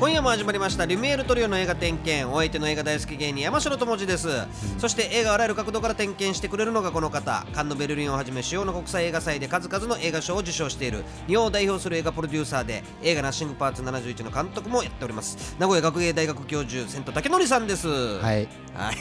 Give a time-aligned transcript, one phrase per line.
[0.00, 2.24] 今夜も始まりましたリュミエールトリオの映画点検。
[2.30, 4.28] お相手の映画大好き芸人山城智次です、
[4.76, 7.46] そして映画をあらゆる角度から点検してくれるのがこの方。
[7.54, 11.04] カンヌベルリンをはじめ主要な国際映画祭で数々の映画賞を受賞している。
[11.28, 15.56] 日本を代表する映画プロデューサーで映画ナッシングパーツ71の監督もやっております。
[15.58, 17.88] 名古屋学芸大学教授千田武則さんです。
[17.88, 18.48] はい。
[18.74, 18.96] はい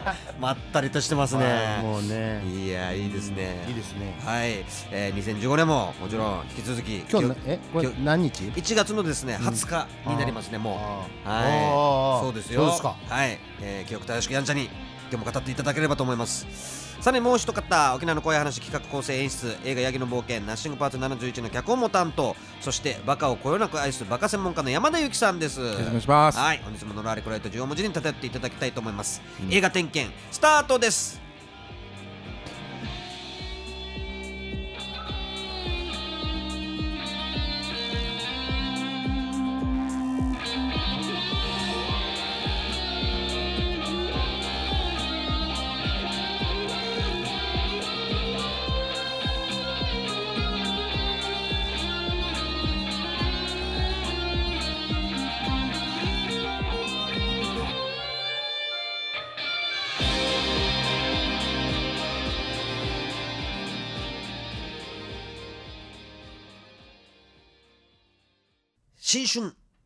[0.44, 1.80] まったりとしてますね。
[1.82, 2.42] もうね。
[2.46, 3.64] いやいいですね。
[3.68, 4.14] いいですね。
[4.24, 11.28] はい、えー、2015年ももちろん引き続き今日なえこれ何日？1月のですね20日になりますね、もう。
[11.28, 12.24] はい。
[12.24, 12.60] そうですよ。
[12.60, 12.96] そうですか。
[13.08, 14.68] はい、えー、記憶正しくやんちゃに
[15.10, 22.34] 今日も語っていただければと思いますさらにもう一方沖縄の怖い話企画構成演出映画ヤギの冒険ナッシングパーツ71の脚本も担当。
[22.62, 25.60] そしてバカをこよなく愛すバカ専門家の山田裕貴さんです。
[25.60, 26.38] よろしくお願いします。
[26.38, 29.20] はい本日ものらりこられと14文字に立てていただきたいと思います、
[29.50, 31.23] 映画点検スタートです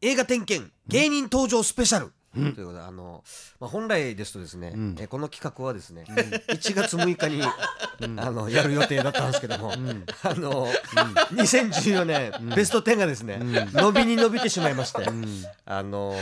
[0.01, 3.25] 映画点検芸人登場スペシャル、ということであの、
[3.59, 4.97] まあ、本来ですとですね、ん。
[4.99, 7.43] えこの企画はですね、1月6日に、
[8.21, 10.69] あのやる予定だったんですけども、あの、
[11.33, 13.41] 2014年、ベスト10がですね、
[13.73, 15.05] 伸びに伸びてしまいまして、
[15.65, 16.15] あの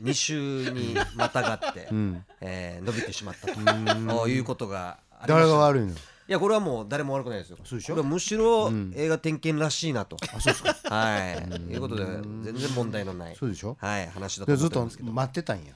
[0.00, 2.24] 2週にまたがって、ん。
[2.40, 5.94] えー伸びてしまったということがありました誰が悪いの？
[6.30, 7.58] いやこれはもう誰も悪くないですよ。
[7.64, 7.94] そうでしょ？
[7.94, 10.16] これはむしろ映画点検らしいなと。
[10.32, 10.94] あそうですか。
[10.94, 11.72] はい。
[11.72, 13.34] いうことで全然問題のない。
[13.34, 13.76] そうでしょ？
[13.80, 14.88] はい話だとでずっと。
[15.02, 15.72] 待ってたんや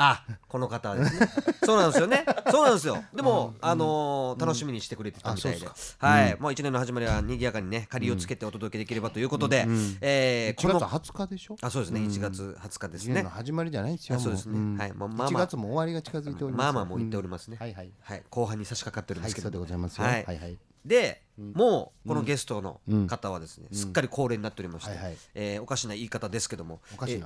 [0.00, 1.28] あこの方はですね。
[1.64, 2.24] そうなんですよね。
[2.52, 3.02] そうなんですよ。
[3.14, 5.68] でもあのー楽しみにしてくれてたみたいで。
[5.98, 6.36] はい。
[6.38, 9.66] もう一年の始まりは賑やかにね借りをつけてお届けできればということで、
[10.00, 11.56] えー1月この20日でしょ？
[11.60, 12.00] あそうですね。
[12.00, 13.22] 1月20日ですね。
[13.24, 14.58] 始まりじゃないですよあそうですね。
[14.58, 14.92] もはい。
[14.92, 15.46] まあまあ1まあ。
[15.46, 16.62] 月も終わりが近づいております。
[16.64, 17.56] まあまあもう言っておりますね。
[17.58, 17.90] はいはい。
[18.00, 18.22] はい。
[18.30, 19.46] 後半に差し掛かってるんですけど。
[19.48, 19.58] はいそうで。
[19.58, 20.04] ございますよ。
[20.04, 20.58] ははいいはい。
[20.84, 23.06] で、もうこのゲストのうん。
[23.08, 25.16] 方はですね、すっかり恒例になっておりまして、はいはい。
[25.34, 26.80] えーおかしな言い方ですけども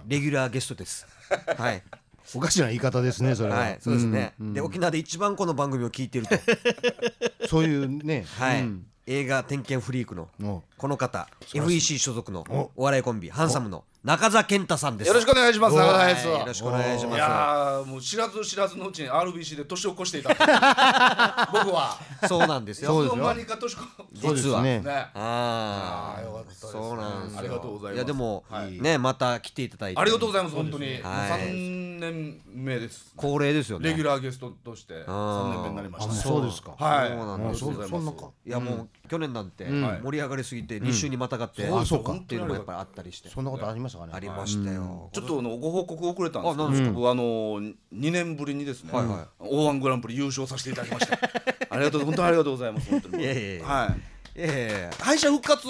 [0.08, 1.06] レギュラーゲストです。
[1.58, 1.82] はい、
[2.34, 3.58] おかしな言い方ですねそれは。
[3.58, 4.54] はい、そうですね、んん。
[4.54, 6.36] で沖縄で一番この番組を聞いていると、
[7.48, 8.24] そういうね。
[8.38, 8.62] はい。
[8.62, 8.86] うん。
[9.06, 10.62] 映画点検フリークのお。
[10.78, 12.70] この方 FEC 所属のお。
[12.76, 15.08] お笑いコンビハンサムの中澤健太さんです。
[15.08, 15.76] よろしくお願いします。
[15.76, 16.26] 中田です。
[16.26, 17.14] はいよろしくお願いします。
[17.14, 20.30] いやーもう知らず知らずのうちに RBC で年を越していた。
[21.52, 21.96] 僕は。
[22.26, 22.90] そうなんですよ。
[22.90, 23.24] そうですよ。
[23.24, 24.80] 間にか年越そうです実はね。
[24.80, 24.90] ね。
[25.14, 26.60] ああーよかったです。
[26.72, 27.38] そうなんですよ。
[27.38, 27.98] ありがとうございます。
[27.98, 28.80] やでも、はい。
[28.80, 30.00] ねまた来ていただいて。
[30.00, 31.00] ありがとうございます本当に。
[31.00, 33.12] 三年目です。
[33.16, 33.90] 恒例ですよね。
[33.90, 36.12] レギュラーゲストとして三年目になりました。
[36.12, 36.72] そうですか。
[36.76, 37.08] はい。
[37.08, 38.30] そうなんですいますそんなか。
[38.44, 39.80] いやもう去年なんてん。
[40.02, 42.14] 盛り上がりすぎて2週にまたがって、そうか。
[42.14, 44.12] っていうのもやっぱりあったりして、そんなことありましたかね。
[44.14, 49.44] ありましたよ、ちょっとあのご報告遅れたんですけど、あの2年ぶりにですね、はいはい。
[49.44, 51.18] O1 グランプリ優勝させていただきました。
[51.70, 53.24] ありがとう本当にありがとうございます本当に。
[53.60, 54.11] はい。
[54.34, 55.02] ええ。
[55.02, 55.66] 敗者復活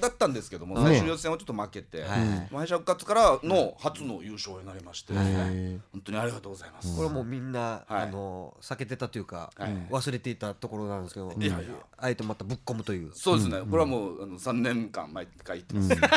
[0.00, 2.08] だったんですけども、ん最終予選はちょっと負けて、はい。
[2.54, 6.94] 敗者復活からの初の優勝になりまして、へ本当にありがとうございます。
[6.96, 8.02] これはもうみんな、はい。
[8.02, 9.70] あの避けてたというか、はい。
[9.90, 11.58] 忘れていたところなんですけど、いやいや。
[11.98, 13.10] あえてまたぶっ込むという。
[13.14, 16.14] そうですね、これはもうあの3年間毎回言ってます。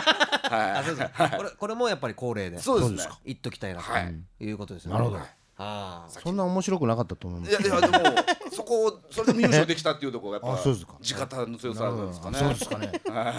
[0.52, 1.38] あそうはですか。
[1.38, 3.14] これこれもやっぱり恒例でい、そうですね。
[3.26, 4.16] 言っときたいなとはい。
[4.40, 4.94] いうことですね。
[4.94, 5.20] なるほど
[5.62, 7.52] ああそんな面白くなかったと思います。
[7.52, 8.16] いやいやでも
[8.52, 10.94] そこをそれでも優勝できたっていうところがやっぱあそうですか。
[11.02, 12.40] 地方の強さなんですかね。
[12.40, 12.92] そうですかね。
[13.09, 13.34] まあ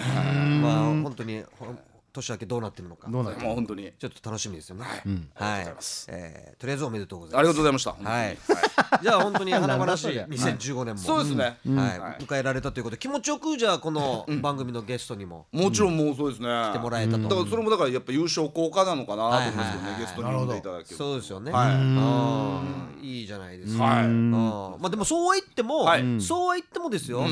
[0.85, 1.79] 本当にほん
[2.13, 4.85] 年明けどうなってるのかどうなってもう本当にちょっと楽しみですよね。
[5.35, 5.75] はい。
[6.09, 7.39] えーとりあえずおめでとうございます。
[7.39, 8.09] ありがとうございました。
[8.09, 8.37] はい。
[9.01, 11.43] じゃあ本当に華々しい なんだ2015年も、そうですね。
[11.43, 16.47] はい迎えられたということで気持ちよくじゃあこの番組のゲストにももちろんもうそうですね。
[16.47, 20.95] 来来てもらえたと、だからそれもだからやっぱ優勝効果なのかなと思いますよね、はいはいはいゲストに呼んでいただける。
[20.95, 21.51] そうですよね。
[21.51, 21.71] は
[23.01, 23.83] いいいじゃないですか。
[23.83, 27.25] はいまあでもそうは言っても、はいそうは言ってもですよ。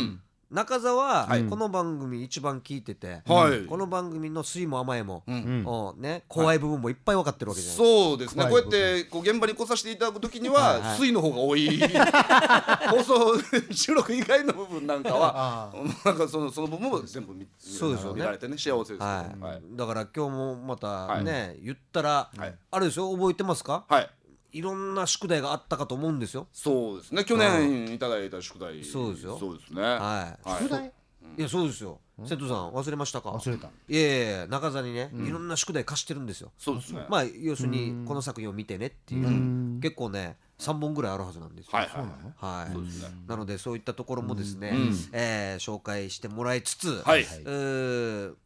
[0.52, 1.44] ん中澤ははい。
[1.44, 3.68] この番組一番聞いてて、はい。
[3.68, 5.64] この番組の酸いも甘いも、うん。
[5.96, 6.02] うん。
[6.02, 8.46] ね怖い部分もいっぱい分かってるわけじゃないそうですね。
[8.46, 11.70] こうやってこう現場に来させていただくときにはいははい水の方が多い。
[12.90, 13.40] 放送
[13.72, 18.22] 収録以外の部分なんかはあなんかそのその部分も全部見そうですよね。
[18.22, 18.58] 見られてね。
[18.58, 19.04] 幸せです。
[19.04, 19.58] ははい。
[19.60, 22.56] い、だから今日もまたね、言ったら、はい。
[22.72, 23.12] あれですよ。
[23.14, 23.86] 覚えてますか？
[23.88, 24.10] はい。
[24.52, 26.48] いろんな宿題があったかと思うんですよ。
[26.54, 27.24] そうですね。
[27.24, 28.00] 去年い。
[28.00, 28.84] ただいた宿題。
[28.84, 29.38] そうですよ。
[29.40, 29.82] そうですね。
[29.82, 30.50] はい。
[30.50, 30.64] はい。
[30.64, 30.92] 宿題？
[31.38, 32.00] いやそうですよ。
[32.26, 33.30] 瀬戸さん忘れましたか？
[33.30, 33.70] 忘れた。
[33.88, 36.52] いやいや中座にね、いろんな宿題貸してるんですよ。
[36.58, 37.06] そうですね。
[37.10, 41.72] まあ要するにこの作品を見てねっていう、結構ね3本ぐらいあるはずなんですよ。
[41.74, 42.74] はいはいはい。
[42.74, 43.16] そうですね。
[43.28, 44.74] なのでそういったところもですね、ん。
[45.14, 47.26] えー紹介してもらいつつ、はい。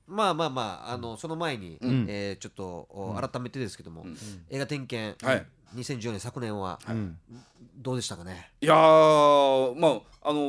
[0.07, 2.05] まあまあまああのその前に、ん。
[2.09, 4.05] えーちょっとお改めてですけども、
[4.49, 6.79] 映画点検、はい2014年昨年は、
[7.77, 8.51] どうでしたかね？
[8.61, 10.39] いやーまああの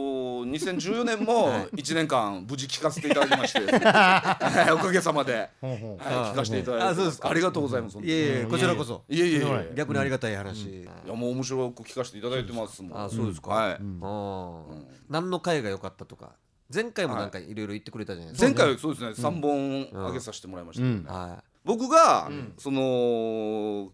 [0.46, 1.66] ー、2014年も はい。
[1.76, 3.60] 1年間無事聞かせていただきまして。
[3.60, 6.86] はいおかげさまで、はい、聞かせていただいて。
[6.86, 7.28] あそうですか。
[7.28, 7.98] ありがとうございます。
[7.98, 9.02] いえいえこちらこそ。
[9.08, 13.04] いえいえ逆にありがたい話、いやもう面白く聞かせていただいてますもん。
[13.04, 14.84] あそうですか、はい、あー。
[15.08, 16.32] 何の回が良かったとか。
[16.72, 20.84] 前回もなんかいろいろ言ってくれたじゃないですか、前回はそうですね、3本上げさせてもらいました。
[20.84, 23.92] ね、は僕が、その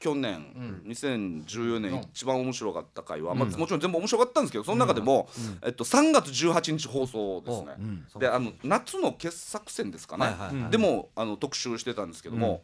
[0.00, 5.28] 去年、2014年一番面白かった回は、まあ、もちろん全部面白かったんですけどその中でも、
[5.62, 7.74] えっと、3月18日放送ですね、
[8.18, 12.62] であの夏の傑作選ですかね、でもあの特集してたんですけども、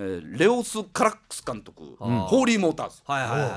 [0.00, 1.96] えーレオス・カラックス監督、ん。
[1.96, 3.02] ホーリー・モーターズ。
[3.08, 3.50] いはいはいはい。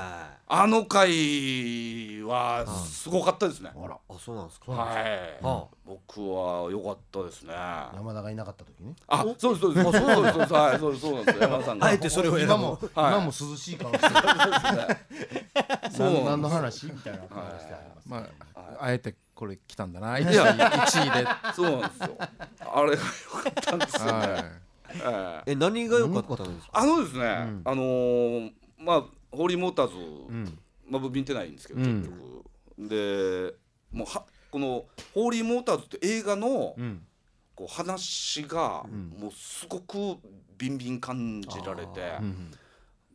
[0.54, 3.96] あの回はすごかったですね、あら。
[4.08, 4.72] あそうなんですか？
[4.72, 7.54] はい、は僕は良かったですね。
[7.54, 8.94] 山田がいなかった時ね。
[9.06, 9.92] あそうですそうです。
[9.92, 11.42] そうですそうですはいそうですそうなんですよ。
[11.48, 11.86] 山田さんが。
[11.86, 12.52] あえてそれを選ぶ。
[12.52, 12.80] 今もはい。
[13.12, 14.14] 今も涼しい顔してる。
[15.92, 16.86] そう何何の話？
[16.86, 17.28] みたいな顔
[17.58, 18.18] してありますま
[18.56, 20.16] あ、あえてこれ来たんだな。
[20.16, 22.16] 1いや位1位で、そうなんですよ。
[22.74, 24.62] あれが良かったんですよね、はえ
[24.94, 25.54] ええ。
[25.54, 26.72] 何が良かったんですか？
[26.72, 27.24] あのですね、
[27.64, 29.94] あのーまあホーリーモーターズ、
[30.88, 32.02] まあ僕見てないんですけどうん。
[32.02, 33.54] 結局、で
[33.92, 34.84] もうはこの
[35.14, 37.02] ホーリーモーターズって映画の、ん。
[37.54, 38.84] こう話が、
[39.18, 40.16] もうすごく
[40.56, 42.12] ビンビン感じられて、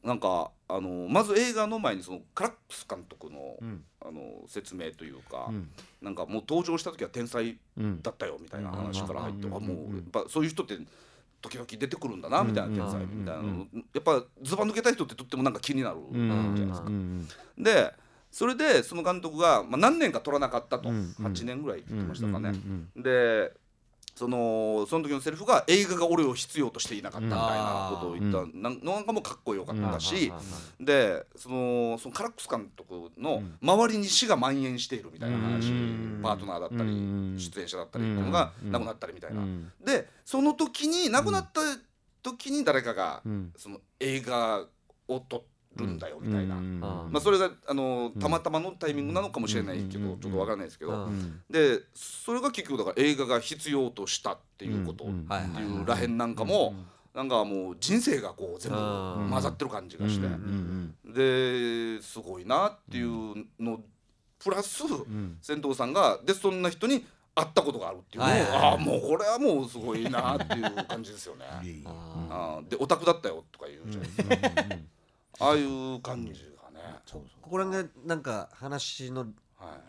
[0.03, 3.83] なんかあのまず映画の前にそのカラックス監督の,、ん。
[3.99, 5.69] あの説明というか、ん。
[6.03, 8.01] なんかもう登場した時は天才うん。
[8.03, 10.77] だったよみたいな話から入って、うもうんうやっぱそういう人って
[11.47, 13.67] 時々出てくるんだなみたいな天才みたいなの。
[13.93, 16.89] やっぱずば抜けた人ってとってもなんか気になるじゃないですか。
[17.57, 17.93] で
[18.31, 22.49] それでその監督が、まあ、何年か取らなかったと、うん8年ぐらいって言ってましたかね。
[22.49, 23.03] うん。
[23.03, 23.51] で
[24.17, 28.39] そのその時のセリフが映画が俺を必要としていなかったみたいなことを言った。
[28.57, 30.33] なんなんかもかっこよかったし、
[30.79, 36.19] でそのそのカラックス監督の周りに死が蔓延しているみたいな話、うん。
[36.23, 37.35] パートナーだったり、うん。
[37.37, 38.71] 出演者だったりっていうのがうん。
[38.71, 39.41] 亡くなったりみたいな。
[39.41, 39.71] うん。
[39.85, 41.61] でその時に亡くなった
[42.23, 43.53] 時に誰かが、うん。
[43.55, 44.65] その映画
[45.07, 45.45] を撮
[45.77, 46.55] るんだよみたいな。
[46.55, 55.05] うんあまあ、それがあのたまたまのタイミングなのかもしれないけど、うんちょっとわからないですけど、うんでそれが結局だから映画が必要としたっていうこと。
[55.05, 55.25] っうん。
[55.25, 55.43] てはい
[55.83, 56.73] うらへんなんかも、
[57.13, 58.81] なんかもう人生がこう全部う
[59.25, 63.79] ん混ざってる感じがして、うんですごいなっていうの
[64.39, 65.37] プラス、ん。
[65.41, 68.61] 仙藤さんがでそんな人に会ったことがあるっていうのを、はいはいはい。
[68.61, 71.45] ああもうこれはもうすごいなっていう感じですよね。
[72.29, 74.75] あでオタクだったよとか言うじゃないですか、
[75.39, 79.27] ああいう感じがね、ーここら辺がなんか話の
[79.59, 79.81] はい、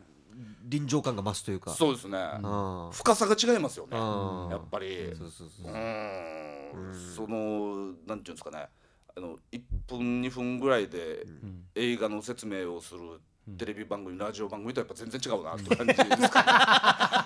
[0.65, 1.73] 臨場感が増すというか。
[1.73, 2.47] そうですね、う
[2.89, 2.91] ん。
[2.93, 4.51] 深さが違いますよね、うん。
[4.51, 5.15] やっぱり。
[5.15, 5.75] そうそうそうう。
[5.75, 7.15] ーん。
[7.15, 8.69] そのなんていうんですかね。
[9.17, 11.27] あの1分2分ぐらいで
[11.75, 13.21] 映画の説明をする
[13.57, 17.25] テレビ番組ラジオ番組とやっぱ全然違うなって感じですか、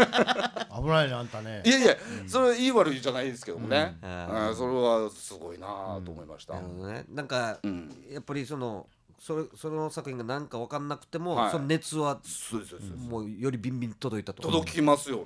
[0.81, 1.63] 危ないねあんたね。
[1.65, 4.57] いやいやそれはいい悪いじゃないですけどもね、うん。
[4.57, 5.67] それはすごいな
[6.05, 7.05] と思いました、なるほどね。
[7.09, 8.05] なんかうん。
[8.11, 8.87] やっぱりその
[9.19, 11.51] それその作品が何か分かんなくても、はい。
[11.51, 15.25] その熱はそうですそうです、もうよりビンビン届いたと届きますよね、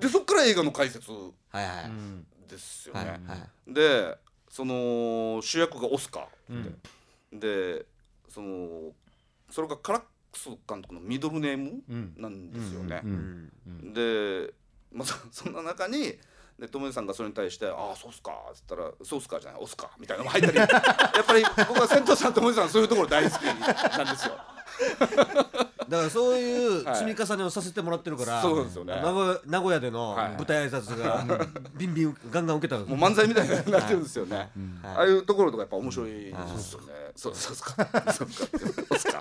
[0.00, 3.74] でそっから映画の解説はいはい、ですよはいね、はい。
[3.74, 4.18] で
[4.48, 6.72] その主役がオスカー
[7.32, 7.86] で、で
[8.28, 8.92] その
[9.52, 13.02] それがカラックス監督のミドルネームうんなんですよね。
[13.04, 14.52] うんで、
[14.90, 16.18] まあ、そ そんな中に
[16.58, 24.38] で友達さんがそれに対して「ああそうっすか」っつったら「そうっすか」じゃない「オスか」みたいなのが入ったり やっぱり僕は銭湯さん友達さんそういうところ大好きなんですよ。
[25.88, 34.36] だからそういうはい積み重ねをさせてもらってるから、そうなんですよね名古屋名古屋でのはい舞台挨拶がビンビンガンガン受けたんですもう漫才みたいになってるんですよね。
[34.36, 34.48] はい
[34.84, 36.86] ああいうところとかやっぱ面白いですよね。
[37.14, 38.12] そうそうっすか。
[38.12, 38.58] そうっすか。
[38.58, 39.20] そうっすか。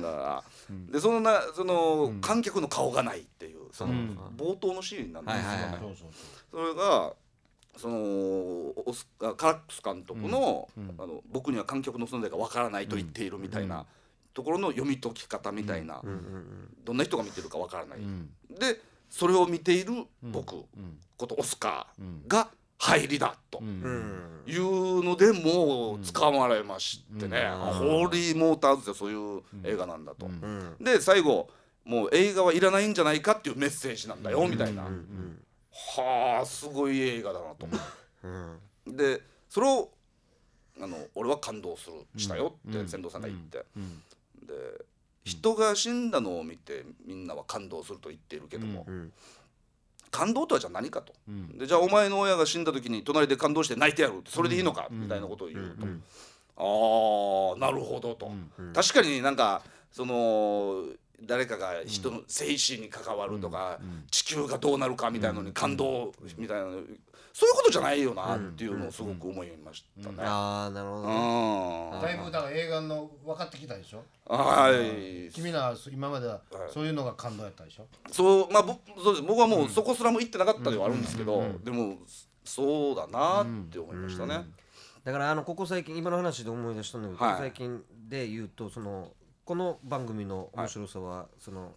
[0.00, 0.44] だから。
[0.90, 3.92] でそのなその観客の顔がないっていうその
[4.36, 5.42] 冒頭のシーンなんですよ。
[5.42, 5.48] ね。
[5.48, 5.96] はいはいはい。
[6.50, 7.12] それが
[7.76, 10.68] そのオスあカラックス監督の,、
[10.98, 13.86] あの僕には観客の存在がわからないと言っているみたいな
[14.34, 16.02] ところの読み解き方みたいな、
[16.84, 17.98] どんな人が見てるかわからない、
[18.58, 20.64] でそれを見ている僕、
[21.16, 22.48] ことオスカーが
[22.82, 23.60] 入りだと。
[23.60, 24.42] うん。
[24.44, 27.48] いうのでもう掴まれましてね、
[27.78, 30.26] ホーリーモーターズってそういう映画なんだと。
[30.26, 30.76] うん。
[30.80, 31.48] で最後
[31.84, 37.76] もう映画はいらないんじゃないかっていうメッセージなんだよみたいな、はあすごい映画だなと思
[38.86, 38.96] う。
[38.96, 39.90] でそれを
[40.80, 43.58] あの俺は感動するしたよって仙道さんが言って、
[44.44, 44.54] で
[45.24, 48.84] 人が死んだのを見てみんなは感動すると言っているけども、
[50.12, 51.12] 感動とはじゃあ何かと、
[51.58, 55.86] でじゃあお前の親が死んだ時に隣で感動して泣いてやるってそれでいいのか、みたいなことを言うと、
[56.58, 58.30] ああなるほどと、
[58.74, 60.84] 確かになんかその
[61.24, 63.78] 誰かが人の生死に関わるとか、
[64.10, 66.66] 地球がどうなるかみたいなのに感動みたいな、
[67.32, 70.16] そういうことじゃないよなっていうのをすごく思いましたね。
[70.20, 71.90] ああなるほどね。
[71.94, 72.02] うん。
[72.02, 74.04] だいぶだから映画の分かってきたでしょ？
[74.26, 75.30] はい。
[75.32, 77.86] 君らは今まではそういうのが感動やったでしょ？
[78.10, 79.26] そうまあぼそうです。
[79.26, 81.96] 僕はもうそこすらも行ってなかったではあるんですけど、でも
[82.44, 84.44] そうだなって思いましたね。
[85.02, 87.34] だからあのここ最近今の話で思い出したんだけど、はい。
[87.34, 89.10] ここ最近で言うとその
[89.44, 91.72] この番組の面白さは、その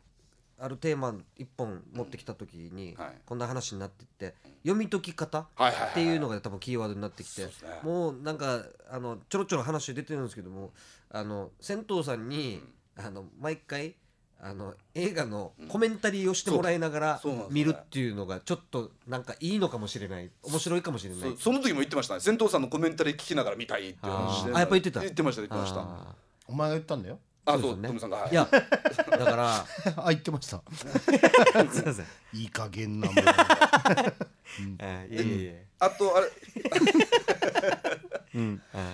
[0.66, 3.12] あるテーマ一本持ってきた時に、はい。
[3.24, 7.70] こんな話になってって読み解き方はいはいはいっていうのが多分キーワードになってきて、そうですね。
[7.84, 10.72] もうなんかあのちょろちょろ話出てるんですけども
[11.12, 12.64] あの銭湯さんに、
[12.98, 13.94] あの毎回
[14.42, 17.32] あの映画のコメンタリーをしてもらいながらそう。
[17.34, 17.64] そうなんですね。
[17.64, 20.32] 見るっていうのがちょっとなんかいいのかもしれない。
[20.42, 21.32] 面白いかもしれない。
[21.38, 22.22] そその時も言ってましたね。
[22.22, 25.02] 銭湯さんのコメンタリー聞きながら見たいっていう話してあーあやっぱ言ってた。
[25.02, 25.82] 言ってました言ってました。
[25.82, 26.16] あ
[26.48, 27.88] お前が言ったんだよあそうね。
[27.88, 28.30] トムさんがはい。
[28.30, 28.62] ーいやだ
[29.18, 29.66] から
[29.98, 30.62] あ言ってました。
[30.76, 32.06] すいません。
[32.34, 33.16] いい加減なもん。
[34.80, 35.66] えいえいえいえ。
[35.80, 36.26] あとあれ。
[36.26, 36.32] はい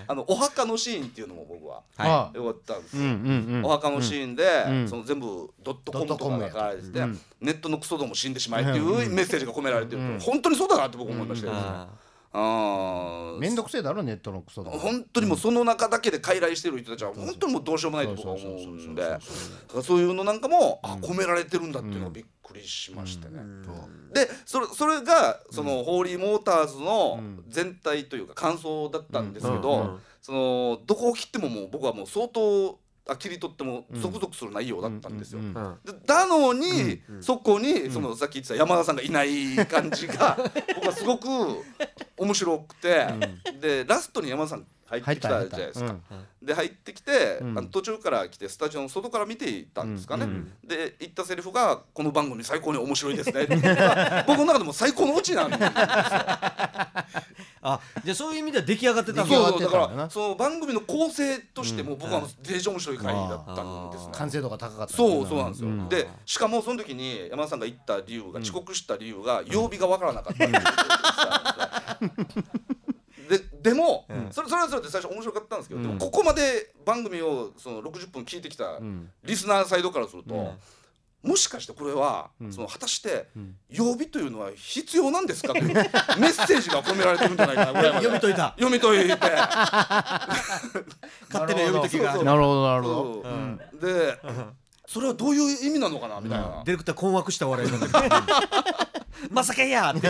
[0.06, 3.64] あのお墓のシーンっていうのも僕はあよかったんですよ、うんうんうん。
[3.64, 7.20] お墓のシーンで、うんその全部ドットコムとかが書かれてて、うん。
[7.40, 11.88] ネットのクソども死んでしまえっていうメッセージが込められてる、本当にそうだなって僕思いましたよ、あ
[12.32, 13.38] あー。
[13.38, 19.18] めんどくせえだろネットのクソだ本当にもうその中だけで傀儡してる人たちは本当にもうどうしようもないと僕は思うんで
[19.82, 23.40] そういうのなんかもあ込められてるんだっていうのがびっくりしましてね。
[24.14, 32.78] でそれそれがそのホーリーモーターズの全体というか感想だったんですけどそのどこを切ってももう僕はもう相当
[33.08, 35.40] あ切り取ってもゾクゾクする内容だったんですよ。
[35.40, 40.38] うんうんでだのに、そこにそのさっき言ってた山田さんがいない感じが
[40.76, 41.26] 僕はすごく
[42.16, 43.06] 面白くて、
[43.60, 44.66] でラストに山田さん
[45.00, 45.96] 入ってきたじゃないですか。
[46.42, 47.58] で入ってきて、うん。
[47.58, 50.26] あの途中から来てスタジオの外から見ていたんですかね、
[50.64, 53.46] で言ったセリフが「この番組最高に面白いですね」
[54.26, 55.70] 僕の中でも最高のオチなんですよ。
[57.64, 64.12] あじゃあそういう意味では出来上がってたんだそうだからその番組の構成としても僕はデージ面白い回だったんですね。
[64.12, 64.92] 完成度が高かった。
[64.92, 65.88] そうそうなんですよ、ん。
[65.88, 70.62] でしかもその時に山田さんが言った理由が、遅刻した理由が曜日がわからなかったっていう
[73.62, 78.78] ででも、それそれはそれで最初面白かったんですけど、でもここまで番組をその60分聞いてきた
[79.24, 80.54] リスナーサイドからすると、
[81.22, 83.28] もしかしてこれは、その果たして
[83.70, 85.52] 曜日というのは必要なんですか？
[85.52, 88.54] というメッセージが込められてるんじゃないかなぐらいまで読み解いた。
[88.58, 89.14] 読み解いて。
[91.32, 92.24] 勝手な読み解きが。
[92.24, 93.22] なるほどなるほ
[93.80, 93.86] ど。
[93.86, 94.18] で
[94.92, 96.62] それはどういう意味なのかなみたいな。
[96.66, 97.96] ディレクター困惑した笑いになって
[99.32, 100.00] まさかやって。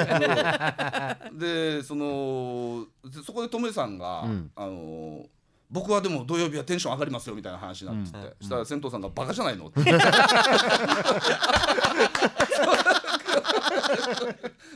[1.39, 4.51] でそのでそこでトメさんが、ん。
[4.57, 5.25] あの
[5.71, 9.69] 僕はでも土曜日はテンション上がりますよみたいな話になってて、したら銭湯さんがバカじゃないの？
[9.69, 9.81] って。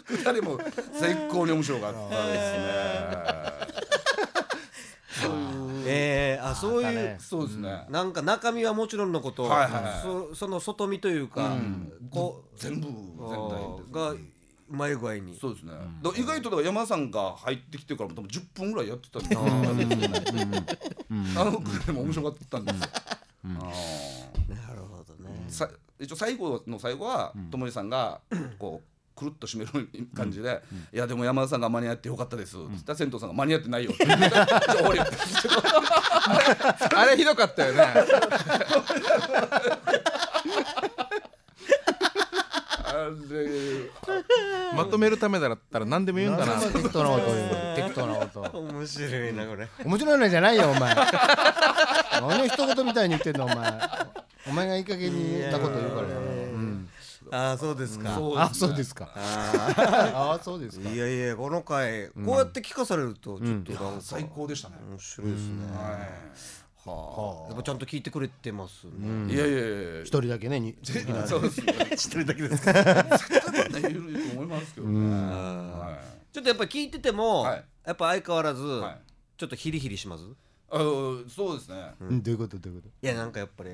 [0.05, 0.59] 二人も
[0.95, 2.35] 最高に面白かったで
[5.19, 5.66] すね。
[5.87, 7.17] えー、あそういう、ね。
[7.19, 7.87] そうですね。
[7.91, 10.03] なんか中身はもちろんのこと、はいはいはい。
[10.03, 11.57] そその外見というか、
[12.11, 14.19] こう全部全体がう
[14.69, 15.37] まい具合に。
[15.39, 15.73] そうですね。
[16.03, 19.23] だから意外とだから山田さんが入ってきてからも多分10分ぐらいやってたん。
[19.23, 19.41] ですよ。
[21.41, 22.89] あのくらいも面白かったんですよ。
[23.45, 24.67] あー。
[24.69, 25.45] なるほどね。
[25.49, 28.21] さ一応最後の最後はともりさんが
[28.59, 34.05] こうくるっと締める感じで「いやでも山田さんが間に合ってよかったです」って言ったら銭湯さんが間に合ってないよって。
[34.05, 34.31] 言って。
[34.31, 37.87] じゃあれひどかったよね。
[44.75, 46.61] まとめるためだったら何でも言うんだな。
[46.61, 47.49] 適当なこと言う。
[47.49, 48.59] の適当なこと。
[48.59, 49.69] 面白いなこれ。
[49.85, 50.95] 面白いのじゃないよお前。
[50.95, 53.57] 何を一言みたいに言ってんのお前。
[54.49, 56.46] お前がいい加減に言ったこと言うからよ
[57.27, 59.11] うんああそうですか、あそうですか。
[59.15, 60.89] ああそうですか。
[60.91, 64.77] いやいやこの回、こうやって聞かされるとちょっと最高でしたね。
[64.89, 65.67] 面白いですね、
[66.85, 70.77] はあ、やっぱちゃんと聞いてくれてますね、いやいやいや一人だけねに
[71.27, 71.75] そうですね。
[71.93, 72.73] 一人だけですか。
[72.73, 72.83] ね
[73.81, 75.15] いると思いますけどね。
[75.15, 75.99] は
[76.33, 77.65] ちょっとやっぱり聞いてても、はい。
[77.87, 78.99] やっぱ相変わらず、はい。
[79.37, 80.23] ちょっとヒリヒリします？
[80.69, 81.77] あそうですね。
[82.01, 82.23] うん。
[82.23, 82.59] どういうこと？
[82.59, 83.71] どういうこいやなんかやっぱり、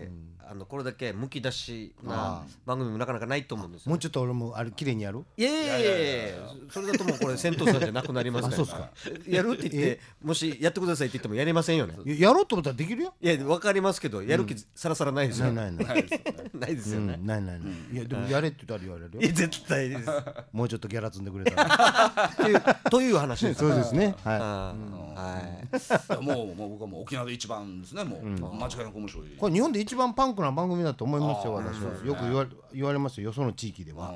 [0.46, 3.84] あのこれだけむき出しなあ番組もなかなかないと思うんですよ。
[3.84, 6.34] ともうちょっと俺もあれ綺麗にやるいやいやいやいや
[6.70, 8.54] それだともうこれ銭湯さんじゃなくなりますから。
[8.54, 8.90] あそうっすか。
[9.26, 11.94] やるって言ってもしやってくださいって言ってもやりませんよね。
[12.04, 13.14] ややろうと思ったらできるよ。
[13.22, 15.50] いやわかりますけどやる気さらさらないですよ。
[15.50, 15.96] ないないない。
[15.96, 16.50] はいですよね。
[16.54, 17.60] ないですうんよねないない。
[17.60, 20.08] ないいやでもやれって言ったら言われるいやよ絶対です。
[20.52, 22.30] もうちょっとギャラ積んでくれたら。
[22.36, 24.14] というという話ですそうですね。
[24.24, 26.22] はあーはい。
[26.24, 29.26] もうもう僕はもう沖縄で一番ですねもう、間違いなく面白い。
[29.26, 32.04] いこれ日本で一番パンクな番組だと思いますよ私は。
[32.04, 34.12] よく言われ言われますよよその地域では。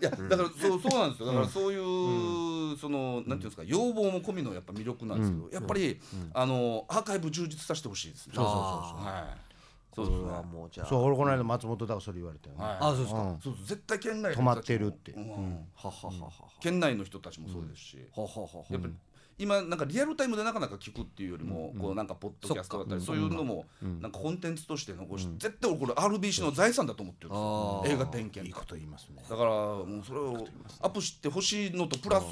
[0.00, 1.26] いやだからそうそうなんですよ。
[1.26, 6.00] だからそういう、そのなんていうんですか要望も込みのやっぱ魅力なんですけど、やっぱり、
[6.34, 8.32] あのアーカイブ充実させてほしいですね。
[8.34, 9.52] そうそうそうはい。
[9.94, 10.86] それそうもうじゃあ。
[10.86, 12.64] そう俺この間松本だからそれ言われたよね。
[12.64, 12.76] はい。
[12.80, 13.40] あそうですか、うん。
[13.40, 15.12] そうそう絶対県内の止まってるって。
[15.12, 15.30] うん。
[15.30, 15.36] は
[15.84, 18.64] ははは県内の人たちもそうですし、はははは。
[18.70, 18.94] やっぱり
[19.38, 27.82] 今なんかリアルタイムでなかなか聞くっていうよりも、こうなんかポッドキャストだったりそういうのもなんかコンテンツとして残して、絶対俺これ RBC の財産だと思ってるんですよ。
[27.86, 29.22] 映画点検いいこと言いますね。
[29.28, 30.46] だからもうそれを
[30.80, 32.24] アップしてほしいのとプラス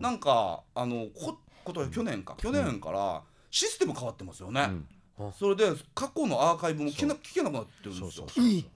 [0.00, 2.34] なんかあのこことは去年か。
[2.38, 4.68] 去年からシステム変わってますよね。
[5.38, 8.26] それで過去のアーカイブも聞けな聞けなくなってるんですよ。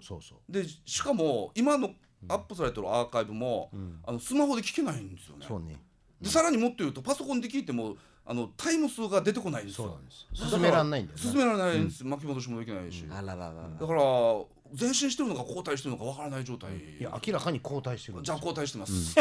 [0.00, 1.90] そうそうでしかも今の
[2.28, 3.70] アップされてるアーカイブも、
[4.04, 5.46] あのスマホで聞けないんですよね。
[6.26, 9.84] でさらにもっと言うとパソコンで聞いてもあのタイム数が出てこないんですよ。
[9.86, 10.50] そうなんです。
[10.50, 11.22] 進めらんないんだよね。
[11.22, 13.04] 進められないんです、巻き戻しもできないし。
[13.08, 13.68] あらららら。
[13.80, 14.02] だから
[14.78, 16.70] 前進してるのか後退してるのかわからない状態。
[16.76, 19.14] いや明らかに後退してるじゃあ交代してます。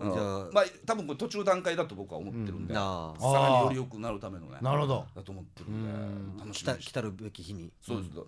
[0.00, 0.12] うん。
[0.12, 4.58] じゃあまあ多分これ途中段階だと僕は思ってるんで、なあさらにより良くなるためのね。
[4.60, 5.06] なるほど。
[5.14, 7.70] だと思ってるんで楽し来みに来たるべき日に。
[7.80, 8.10] そうです。
[8.10, 8.26] でも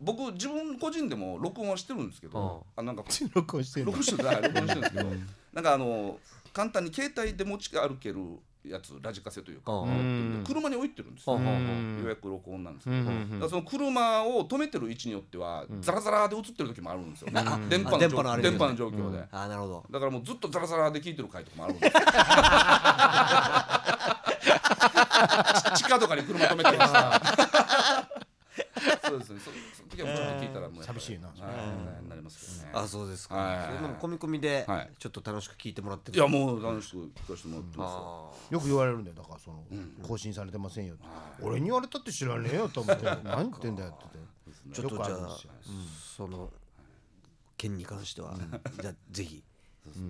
[0.00, 5.10] 僕自分個人でも録音はしてるんですけど、あなんか録音してる録音してるはい 録音してるんですけど、
[5.52, 6.18] なんかあの
[6.52, 8.18] 簡単に携帯で持ち歩ける
[8.64, 9.72] やつラジカセというか、
[10.46, 11.38] 車に置いてるんですよ。
[12.02, 17.28] 予約録音なんですけど、だからその車を止めてる位置によっては、ザラザラで映ってる時もあるんですよ、
[17.68, 18.50] 電波の状電波のあれで。
[18.50, 19.86] 電波の状況で、あなるほど。
[19.90, 22.00] だからもうずっとザラザラで聞いてる回とかもあるんですよ。
[25.74, 27.20] 地下とかに車止めてました
[29.10, 29.40] そうですね。
[29.40, 31.28] そその時はちょっと聞いたらもうやっぱり寂しいな。
[31.28, 32.70] はいなりますけどね。
[32.72, 33.66] あそうですか、はい。
[33.66, 34.90] そういうのも込み込みではい。
[34.98, 38.60] ちょっと楽しく聞いてもらってるいやもう楽しく聞かせてもらってますよ。
[38.60, 39.16] く言われるんだよ。
[39.16, 39.64] だからその
[40.06, 41.04] 更新されてませんよって。
[41.42, 44.30] 俺に言われたって知らねえよと思って何言ってんだよって言って。
[44.72, 45.38] ちょっとじゃあ
[46.16, 46.50] その
[47.56, 48.36] 件に関しては、
[48.80, 49.42] じゃあぜひ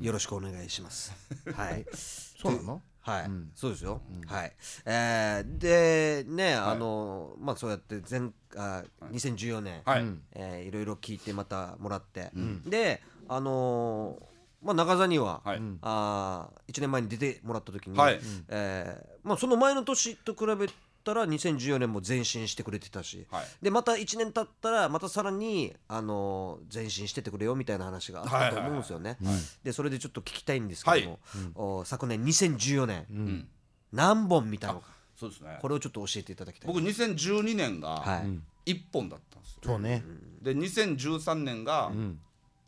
[0.00, 1.12] よろしくお願いします、
[1.54, 1.86] はい。
[1.94, 2.82] そうなの？
[3.02, 4.52] はい、そうですよ、はい、
[4.84, 10.04] えーでね、あのまあそうやって前あ2014年、はい。
[10.32, 12.30] えーいろいろ聞いてまたもらって、
[12.66, 14.30] であのー
[14.62, 15.62] まあ中座には、はい。
[15.82, 18.20] あ1年前に出てもらった時に、はい。
[18.48, 20.68] えーまあ、その前の年と比べ
[21.04, 23.44] たら2014年も前進してくれてたし、はい。
[23.62, 29.16] でまた1年経ったらまたさらに、あのー前進してってくれよみたいな話があったと思うんですよね。
[29.62, 31.20] でそれでちょっと聞きたいんですけども、
[31.54, 33.48] お昨年2014年、ん
[33.92, 34.86] 何本見たのか。
[35.18, 35.58] そうですね。
[35.60, 36.72] これをちょっと教えていただきたい。
[36.72, 38.22] 僕2012年はが
[38.66, 38.72] い。
[38.72, 39.58] 1本だったんですよ。
[39.64, 40.02] そうね。
[40.42, 41.92] で2013年が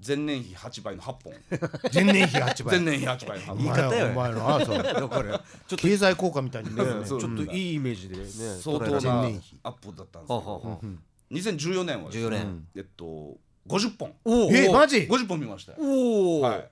[0.05, 1.33] 前年比8倍の8本。
[1.95, 2.81] 前年比8倍。
[2.81, 3.59] 前年比8倍の8お本。
[3.59, 3.91] 言い方よ。
[3.91, 4.83] 前お前のあそう。
[4.83, 6.83] だからちょっと経済効果みたいにね。
[7.07, 10.81] ちょっといいイメージでね相当な前年比アップだったんですけど
[11.31, 12.67] 2014年はですね14年。
[12.77, 13.37] えっと
[13.69, 14.15] 50本。
[14.25, 15.79] おえマジ？50本見ましたよ。
[15.81, 16.69] おお、はい。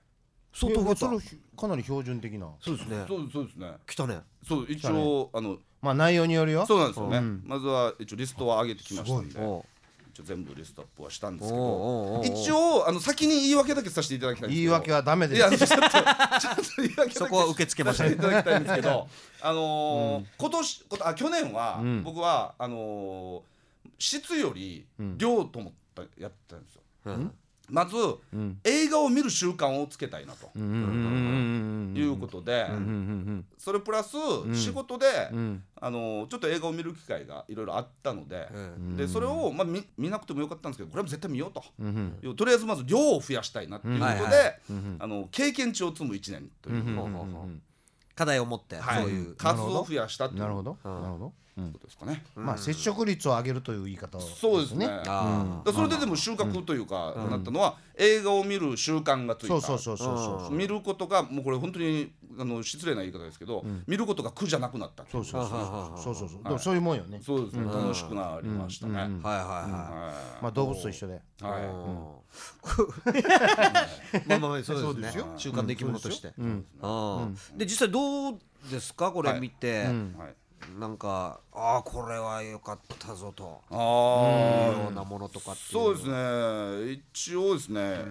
[0.52, 2.48] 相当増えたかなり標準的な。
[2.60, 3.04] そうですね。
[3.06, 3.72] そうそうですね。
[3.86, 4.20] 来たね。
[4.46, 6.66] そう一応あのまあ内容によるよ。
[6.66, 7.20] そうなんですよね。
[7.44, 9.64] まずは一応リストは上げてきましたんで
[10.10, 14.70] お一応全部リストアップはしたんですけど一応あの先に言い訳だけさせていただきたいんですけど。
[14.70, 18.08] 言い訳はダメですいやちょっと言い訳そこは受け付けません。
[18.08, 19.08] させていただきたいんですけど
[19.42, 22.02] あのー今年ことあ去年はん。
[22.02, 23.50] 僕はあのー
[23.98, 24.86] 質より
[25.18, 26.80] 量と思ったやってたんですよ。
[27.06, 27.32] うん
[27.70, 27.96] まず
[28.36, 30.50] ん映画を見る習慣をつけたいなと。
[30.54, 30.62] うん。
[30.62, 32.66] うんうんうんいうことで。
[32.70, 34.16] うんうんそれプラス
[34.54, 35.62] 仕事でん。
[35.80, 38.48] あのーちょっと映画を見る機会がいろいろあったので。
[38.52, 38.96] うん。
[38.96, 41.62] でそれをまあ見見なくてもよかったんですけどこれは絶対見ようと。
[41.78, 42.18] うん。
[42.22, 44.60] うんとりあえずまず量を増やしたいなっていうことで
[44.98, 47.60] あの経験値を積む1年という
[48.14, 49.02] 課題を持って、はい。
[49.02, 49.34] そういう。
[49.34, 50.40] 数を増やしたっていう。
[50.40, 50.78] こなるほど。
[50.84, 51.72] なるほどうん。
[51.72, 52.24] とですかね。
[52.34, 54.86] まあ接触率を上げるという言い方をそうですね。
[54.86, 59.60] あだからそれででも収穫というか、なったのは映画を見る習慣がついた。
[59.60, 60.52] そうそうそうそうそう。
[60.52, 65.04] 見ることがもうこれ本当にあの失礼な言い方ですけど、見ることが苦じゃなくなった。
[65.10, 66.42] そうそうそうあそうそうそう。
[66.44, 67.20] でもそういうもんよね。
[67.24, 67.64] そうですね。
[67.64, 68.94] 楽しくなりましたね。
[68.94, 71.20] はいはいははまあ動物と一緒で。
[71.40, 71.62] い、はい
[74.26, 75.24] まあまあまあそうですね。
[75.36, 76.32] 習慣的ものとして、
[76.80, 78.38] ああで実際どう
[78.70, 79.10] ですか？
[79.10, 80.14] これ見て、うん。
[80.18, 80.34] はい
[80.78, 83.60] なんかああこれは良かったぞと。
[83.70, 85.72] あいようなものとかっていう。
[85.72, 86.92] そうですね。
[86.92, 88.04] 一応ですね、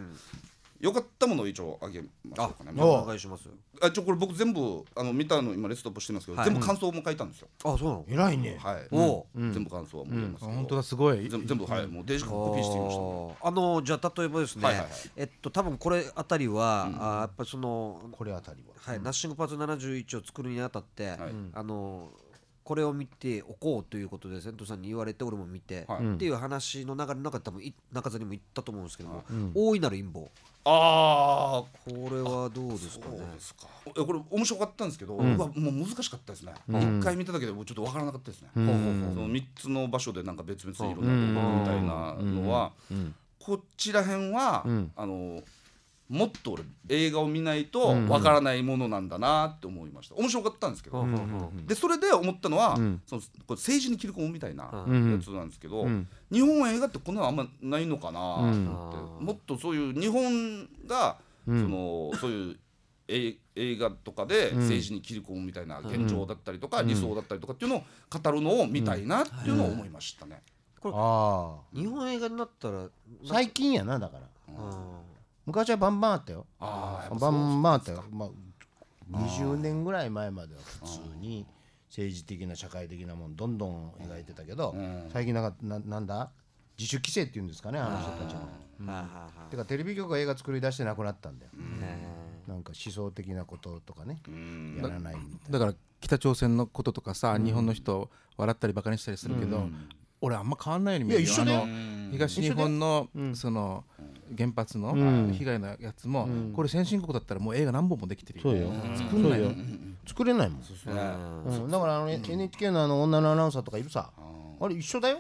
[0.80, 2.82] 良かったものを一応あげましょうかね。
[2.82, 3.50] お願いします。
[3.82, 6.50] あちょこれ僕全部あの見たの今レストアップしてますけど、はい。
[6.50, 8.06] 全部感想も書いたんですよ、あそうなの？
[8.10, 8.58] 偉いね。
[8.62, 9.26] はい、おう。
[9.36, 11.30] 全部感想はもう言いますけど、本当だすごい。
[11.30, 11.88] 全部全部はい。
[11.88, 13.02] もうデジカコピーしてみました。
[13.02, 13.48] ねあー。
[13.48, 14.92] あのじゃあ例えばですね、はいはいはい。
[15.16, 18.74] えっと多分これあたりは、あーやっぱりそのこれあたりは。
[18.80, 21.20] はい、ナッシングパーツ71を作るにあたって、はい。
[21.54, 22.10] あの
[22.70, 26.14] これを見ておこうということで銭湯さんに言われて俺も見て、はい。
[26.14, 29.24] っていう話の流れの中で多分い中津にも言ったと思うんですけども、
[29.56, 30.28] 大いなる陰謀。
[30.66, 33.68] ああこれはどうですかそうねですか。
[33.88, 36.54] えこれ面白かったんですけど、うわもう難しかったですね。
[36.68, 42.74] 一、回見ただけでもうちょっとわからなかったですね、その三つの場所でなんか別々にいろんなところみたいなのは、
[43.40, 44.64] こちら辺は、
[44.96, 45.42] あの
[46.10, 50.16] もっと俺映画を見ないとわからないものなんだなって思いました。
[50.16, 51.06] 面白かったんですけど、
[51.68, 55.88] でそれで思ったのは、そのこれ政治に切り込むみたいなやつなんですけど、
[56.32, 62.58] 日本映画ってこんなのあんまないのかなと思って、もっとそういう日本が、そのそういう
[63.08, 70.42] 映映画とかで政治に切り込むみたいな現状だったりとか、理想だったりとかっていうのを語るのを見たいなっていうのを思いましたね。
[70.82, 72.88] ああ日本映画になったら
[73.28, 74.24] 最近やなだから。
[74.58, 75.02] あ
[75.50, 76.46] 昔はバンバンあったよ。
[76.60, 78.04] あーやっぱバンバンあったよ。
[78.12, 78.30] まあ
[79.12, 81.46] 20年ぐらい前までは普通に
[81.90, 84.76] 政治的な社会的なもんどんどん描いてたけど
[85.12, 86.32] 最近なんかななんだ？
[86.78, 88.40] 自主規制っていうんですかねあの人たちの。
[88.82, 88.86] ー。
[88.86, 89.08] はあは
[89.38, 91.52] あはてかテレビ局が映画作り出してなくなったんだよ。
[92.48, 94.22] なんか思想的なこととかね
[94.82, 99.68] やらないみたいだから北朝鮮のこととかさ、日本の人笑ったりバカにしたりするけど、
[100.22, 101.28] 俺あんま変わんないように見えるよ。
[101.28, 101.62] いや一緒だよ。
[101.64, 103.84] あの東日本のその
[104.38, 104.94] 原発の
[105.32, 108.72] 被害のやつも、これ先進国だったらもう映画何本もできてるそうよ。
[108.96, 109.50] 作んないよ。
[109.50, 109.56] な。
[110.08, 110.62] 作れないもん。
[110.62, 111.72] うん。
[111.72, 114.12] だからあの NHK のあの女のアナウンサーとかいるさ。
[114.62, 115.20] あれ一緒だよ。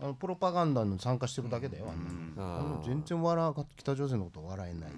[0.00, 1.86] あのプロパガンダに参加してるだけだよ。
[2.36, 2.58] あの。
[2.58, 4.90] あの全然笑わ北朝鮮のこと笑えない。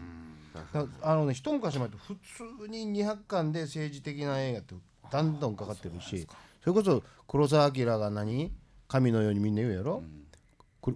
[0.72, 2.16] だあのね一昔前と普
[2.60, 4.74] 通に200巻で政治的な映画って
[5.10, 6.26] どんどんかかってるし
[6.60, 8.52] それこそ黒澤明が何？
[8.90, 10.02] 神のようにみんな言うやろ、く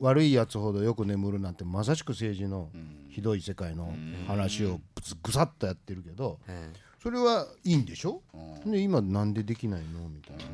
[0.01, 2.71] 悪いやつほどよく眠るなんてまさしく政治の
[3.11, 3.95] ひどい世界の
[4.27, 8.23] 話をぶつぐさっとやってるけどえそれはいいんでしょ？
[8.65, 10.09] で今なんでできないの？
[10.09, 10.45] みたいな、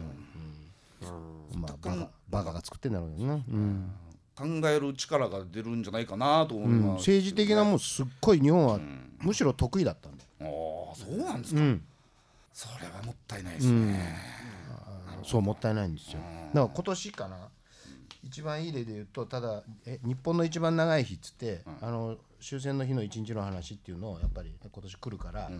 [1.54, 1.60] うん。
[1.60, 3.92] まあバカバカが作ってんだろうけどな、うん。
[4.34, 6.94] 考える力が出るんじゃないかなと思いうん。
[6.94, 8.80] 政治的なもんすっごい日本は
[9.20, 11.82] むしろ得意だったんだよ、ああそうなんですか、うん、
[12.52, 14.16] それはもったいないですね、
[15.22, 16.20] そうもったいないんですよ。
[16.54, 17.36] だから今年かな
[18.22, 25.50] 一番いい例で言うとただえ日本の一番長い日っつって、あの終戦の日の一日の話っていうのをやっぱり今年来るから、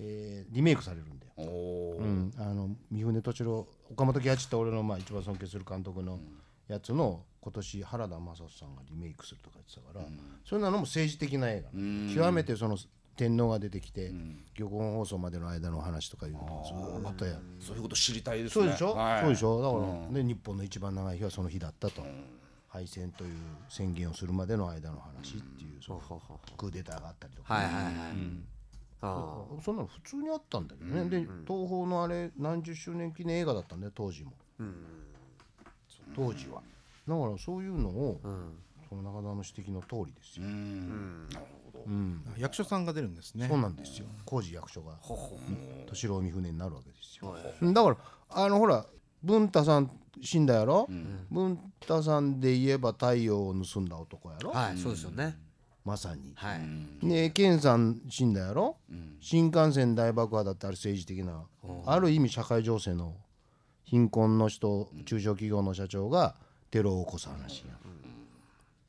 [0.00, 1.50] えーリメイクされるんだよ、
[1.98, 6.20] うん、あの三船敏郎岡本喜八って俺のまあ一番尊敬する監督の
[6.68, 10.04] やつの今年原田雅人さんがリメイクするとか言ってたから、
[10.44, 12.14] そういうのも政治的な映画、ん。
[12.14, 12.76] 極めてその
[13.18, 14.12] 天皇が出てきて、
[14.56, 17.38] 玉音放送までの間の話とかいうのをずーっとやる。
[17.58, 18.64] そういうこと知りたいですね。
[18.64, 19.60] そうでしょ、はい、そうでしょ？
[19.60, 22.02] だから、で日本の一番長い日はその日だったと、
[22.68, 23.30] 敗戦という
[23.68, 26.00] 宣言をするまでの間の話っていう、その
[26.56, 27.94] クーデターがあったりとか、はいはいはい、
[29.02, 34.32] あそんなの普通にあったんだけどね、で東宝のあれ何十周年記念映画だったんだよ当時も、
[36.14, 36.62] 当時は。
[37.08, 38.20] だからそういうのを、
[38.88, 40.46] その中田の指摘の通りですよ、
[42.38, 43.46] 役所さんが出るんですね。
[43.48, 44.06] そうなんですよ。
[44.24, 44.98] 工事役所が。
[45.86, 47.34] 敏郎三船になるわけですよ、
[47.72, 47.96] だから
[48.30, 48.84] あのほら
[49.22, 50.88] 文太さん死んだやろ、
[51.30, 55.38] 文太さんで言えば太陽を盗んだ男やろ、はいそうですよね。
[55.84, 58.76] まさに、はい、ね健さん死んだやろ、
[59.20, 61.44] 新幹線大爆破だってあれ政治的な、
[61.86, 63.14] ある意味社会情勢の
[63.84, 66.34] 貧困の人中小企業の社長が
[66.70, 67.72] テロを起こす話や、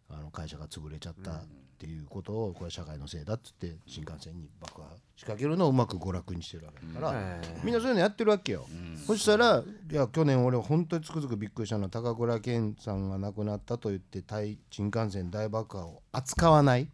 [0.10, 1.36] あの会社が潰れちゃったっ
[1.80, 8.66] ていうことをこれは社会のせいだっつって新幹線に爆破仕掛けるのをうまく娯楽にしてるわけだから、みんなそういうのやってるわけよ、
[9.08, 16.90] そしたらいや去年俺本当につくづくびっくりしたのは高倉健さんが亡くなったと言って対新幹線大爆破を扱わない、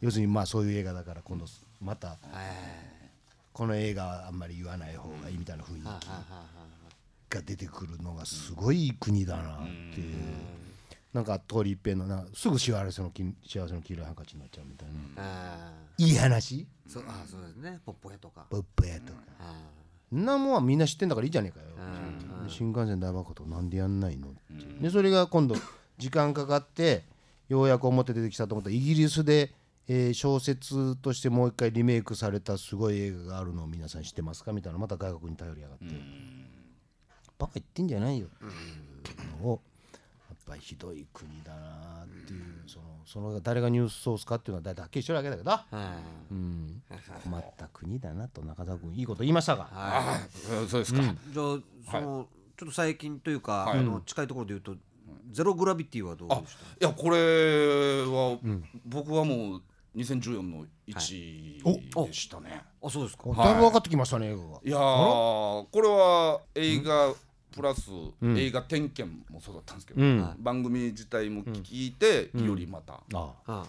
[0.00, 1.46] 要するにまあそういう映画だから今度
[1.80, 2.18] また
[3.52, 9.58] この映画はあんまり言わない方がいいみたいな雰囲気が出てくるのがすごい国だなっ
[9.92, 10.67] ていう。
[11.12, 16.66] なんか通り一遍のなすぐ幸せのき幸せの黄色いハンカチになっちゃうみたいな、あいい話？
[16.86, 17.80] ーそうあそうですね。
[17.84, 18.46] ポッポ屋とか。
[18.50, 19.18] ポップやとか。
[19.40, 19.54] あ
[20.14, 21.66] んなもんはみんな知ってんだからいいじゃねえかよ。
[22.44, 24.38] で新幹線大爆破とかなんでやんないのって
[24.82, 25.56] でそれが今度
[25.96, 27.04] 時間かかって
[27.48, 29.52] ようやく表出てきたと思ったらイギリスで
[29.86, 34.52] えー小説としてもう一回リメイクされたすごい映画があるのを皆さん知ってますか？
[34.52, 35.86] みたいなまた外国に頼りやがって。
[37.38, 38.26] バカ言ってんじゃないよ。
[38.26, 38.30] っ
[39.02, 39.62] ていうのを
[40.48, 45.74] ぱりひどい国だなっていうそのその誰がニュースソースかっていうのは大体はっきりしてるわけだけど、はい。
[46.32, 46.82] うん、
[47.24, 49.68] 困った国だなと中澤君いいこと言いましたが。
[49.72, 51.58] ああそうですか、じゃあ
[51.90, 54.76] その、ちょっと最近というか、あの近いところで言うと
[55.30, 56.86] ゼログラビティはどうでした？
[56.86, 58.38] いやこれは、
[58.84, 59.62] 僕はもう
[59.96, 61.62] 2014の1位
[62.06, 63.24] でしたね、あそうですか。
[63.26, 64.42] おだいぶ分かってきましたね映画が。
[64.62, 67.14] い、やーこれは映画
[67.58, 67.90] プラス
[68.22, 70.36] 映画点検もそうだったんですけど、うん。
[70.38, 73.02] 番組自体も聞いて、よりまた、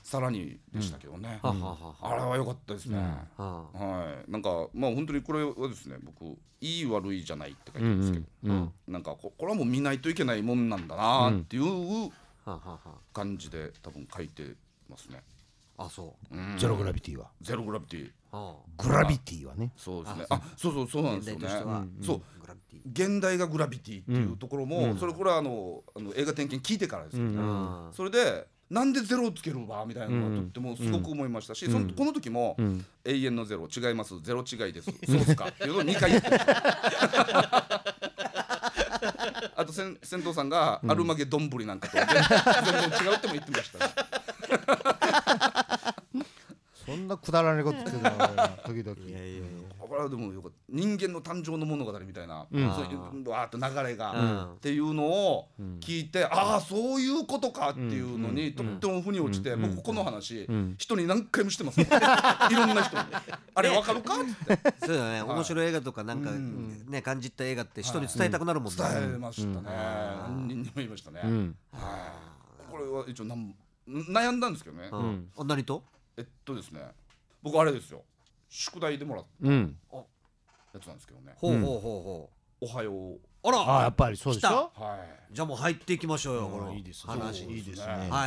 [0.04, 2.16] さらにでしたけどね、あはあはああ。
[2.16, 3.00] れは良かったですね、
[3.36, 4.32] はい。
[4.32, 12.12] なんかまあ本当にこれはですね僕いい悪いじゃないって書いてるんですけど、うんなんかここれはもう見ないといけないもんなんだなっていう
[13.12, 14.54] 感じで多分書いて
[14.88, 15.24] ますね、
[15.78, 16.60] ああそう。
[16.60, 17.32] ゼログラビティは。
[17.42, 18.04] ゼログラビティ。
[18.04, 19.72] はグラビティはね。
[19.78, 20.26] そうですね。
[20.30, 20.74] あそう。
[20.74, 21.46] そうそうなあんですよね。
[21.46, 22.22] 現代としては、そう。
[22.42, 23.10] グラビティ。
[23.16, 27.90] 現代がグラビティっていうところも、それこれはあのあの映画点検聞いてからですよ、うん。
[27.94, 32.56] それでなんでゼロをつけるわみたいなのがとってもすごく思いましたし、そのこの時も、
[33.04, 34.92] 永遠のゼロ違いますゼロ違いです。
[35.06, 35.48] そうですか？
[35.48, 36.30] っていうのを2回言って。
[36.30, 37.80] ました
[39.56, 43.94] あとせん銭湯さんがアルマゲドンブリなんかと全然違うっても言ってましたね
[46.86, 48.10] そんなくだらないこと言ってるの
[48.66, 49.10] 時々。
[49.10, 49.44] いやいやいや。
[49.80, 54.18] これはでもよかった人間の誕生の物語みたいな、そういうわーっと流れが、う
[54.52, 54.54] ん。
[54.54, 55.48] っていうのを
[55.80, 61.90] 聞いて、ああそういうことかっていうのに、とっても腑に落ちて、僕この話、人に何回もしてます、 いろ
[62.68, 63.04] んな人に
[63.56, 64.86] 「あれわかるか?」って。
[64.86, 65.24] そうだね。
[65.24, 68.78] 面白い映画とかなんかね感じた映画って人に伝えたくなるもんね。
[68.78, 72.72] 伝えましたね、何人にも言いましたね、はい。
[72.72, 73.56] これは一応なん
[73.88, 75.32] 悩んだんですけどね、うん。
[75.36, 75.84] あ何と？
[76.16, 76.82] えっとですね
[77.42, 78.04] 僕あれですよ。
[78.50, 79.48] 宿題でもらった。
[79.48, 79.78] うん。
[80.74, 81.34] やつなんですけどね。
[81.38, 82.30] ほうほうほうほ
[82.62, 83.14] 「おはよう。
[83.14, 83.58] うあら。
[83.60, 85.34] ああやっぱりそうでしょ」はい。
[85.34, 87.14] じゃあもう入っていきましょうよこのいいですね。
[87.14, 87.46] 話。
[87.46, 87.88] いいですね。
[87.88, 88.26] はいはいはいは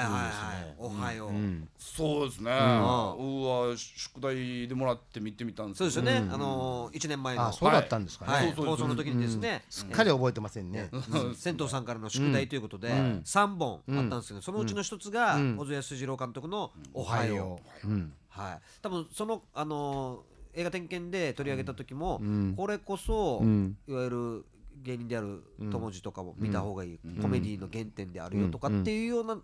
[0.70, 0.74] い。
[0.78, 1.32] おはよう。
[1.78, 6.28] そうですね、うわ宿題でもらって見てみたんですそうですよね。
[6.32, 8.32] あの1年前のあそうだったんですかね。
[8.32, 8.46] はい。
[8.46, 9.64] そうそう放送の時にですね。
[9.68, 10.88] すっかり覚えてませんね。
[10.92, 11.34] うん。
[11.34, 22.54] 銭湯さんからの宿題ということで3本あったんですけどそのうちの一つが小津安二郎監督の「おはよう」うんはい、多分その、あのー映画点検で取り上げた時も、ん。
[22.54, 23.76] これこそ、ん。
[23.88, 24.44] いわゆる
[24.82, 29.38] 芸人である友達とかも見た方がいい、コメディの原点であるよとかっていうような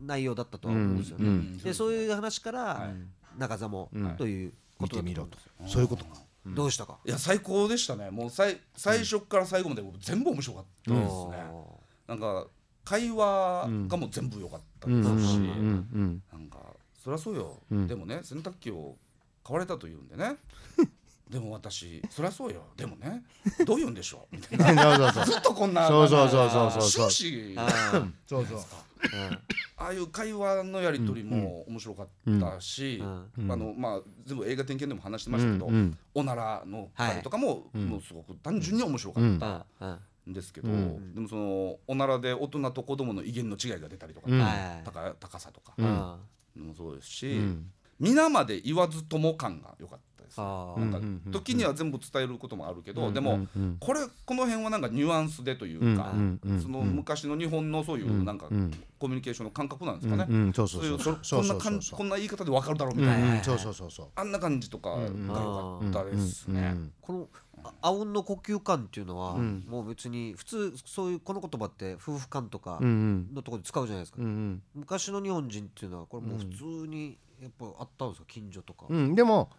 [0.00, 1.58] 内容だったとは思うんですよね。
[1.62, 2.90] でそういう話から、
[3.38, 5.38] 中座も、ということだ見てみろと。
[5.60, 6.20] 思そういうことか。
[6.44, 8.10] どうしたか、いや最高でしたね。
[8.10, 11.44] もう最最初から最後まで僕全部面白かったですね、
[12.08, 12.48] なんか
[12.84, 15.44] 会話がもう全部良かったですし、うん。
[15.44, 15.48] う
[15.98, 16.22] ん。
[16.32, 16.58] なんか
[17.02, 18.96] そりゃそうよ、でもね洗濯機を
[19.44, 20.36] 買われたというんでね。
[21.28, 22.62] でも私そりゃそうよ。
[22.76, 23.24] でもね
[23.64, 24.36] どう言うんでしょう？
[24.36, 25.10] みたいな。
[25.24, 26.90] ずっとこんなそうそうそうそうそう。
[26.90, 28.60] そうそう。
[29.76, 32.06] ああいう会話のやり取りも面白かっ
[32.38, 35.74] たし、あのまあ、全部映画点検でも話してましたけど、うん。
[35.74, 35.98] うん。
[36.14, 39.98] おならの回とかも,、もうすごく単純に面白かったうんうん。
[40.30, 45.74] んですけど、でもそのおならで大人と子供の威厳の違いが出たりとか、はい高高さとか
[46.56, 47.40] うんもそうですし、
[47.98, 50.34] 皆まで言わずとも感が良かったです。
[50.38, 50.80] あー。
[50.80, 53.46] なんか時には全部伝えることもあるけど、でも
[53.80, 56.12] これこの辺はなんかニュアンスでというか、
[56.60, 58.48] その昔の日本のそういうなんか
[58.98, 60.26] コミュニケーションの感覚なんですかね。
[60.28, 60.52] うん。
[60.52, 60.98] そうそそうう。
[60.98, 63.42] そういうそこんな感じこんな言い方でわかるだろうみたいな、うん。
[63.42, 64.06] そうそうそうそう。
[64.14, 66.76] あんな感じとかが良かったですね。
[67.00, 67.28] この
[67.64, 74.18] ああうんの呼吸感っていうのは、もう別に普通そういうこの言葉って夫婦間とかうんのところで使うじゃないですか、
[74.74, 76.44] 昔の日本人っていうのはこれもう普
[76.82, 78.26] 通にやっぱあったんですか？
[78.28, 79.14] 近所とか、うん。
[79.14, 79.50] でも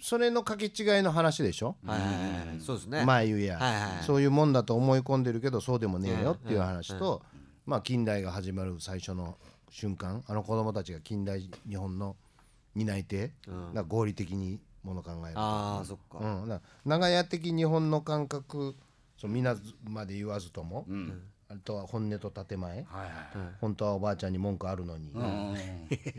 [0.00, 1.76] それの掛け違いの話でしょ？
[1.84, 2.60] はいはいはいはい。
[2.60, 7.22] そうですね、前言うや、はいはいそういうもんだと思い込んでるけどそうでもねえよっていう話と、
[7.66, 9.36] まあ近代が始まる最初の
[9.70, 12.16] 瞬間あの子供たちが近代日本の
[12.74, 13.32] 担い手
[13.74, 15.40] が合理的にもの考えると。
[15.40, 18.76] ああそっか、うん、長屋的日本の感覚
[19.16, 20.86] そう皆まで言わずとも、
[21.48, 23.10] あとは本音と建前、はいはい
[23.60, 25.54] 本当はおばあちゃんに文句あるのに、うん。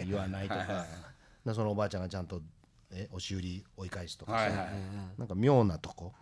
[0.06, 0.86] 言わないとか、
[1.45, 2.41] でそのおばあちゃんがちゃんと
[2.91, 4.67] え押し売り追い返すとかさ、はいはい
[5.17, 6.13] なんか妙なとこ、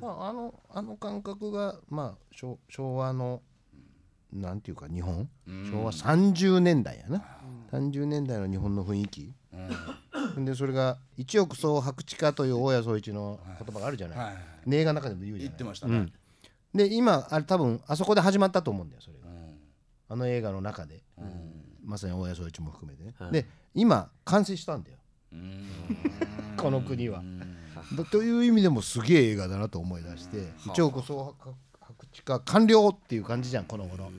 [0.00, 3.42] まあ、あのあの感覚が、まあ、昭昭和の
[4.32, 5.28] なんていうか日本、
[5.70, 7.24] 昭和30年代やな、
[7.72, 9.32] 30年代の日本の雰囲気、
[10.36, 14.36] でそれが「一億総白地化」という大谷総一の言葉があるじゃない、はいはい
[14.66, 15.54] ね映画の中でも言うじゃ言ない。
[15.54, 16.12] ってましたね。
[16.74, 19.24] で今あれ多分あそこで始まったと思うんだよそれが、
[20.10, 21.02] あの映画の中で、
[21.82, 24.98] まさに大谷総一も含めてね、で今完成したんだよ。
[26.58, 27.22] この国は。
[27.96, 30.52] だという意味でもすげえ映画だなと思い出して。
[30.66, 31.54] 一応こそ白
[32.12, 34.10] 地化完了っていう感じじゃんこの頃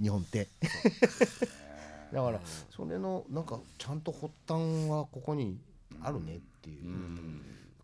[0.00, 0.48] 日本って。
[2.12, 5.58] だからそれのなんかちゃんと発端はここに
[6.02, 6.92] あるねっていう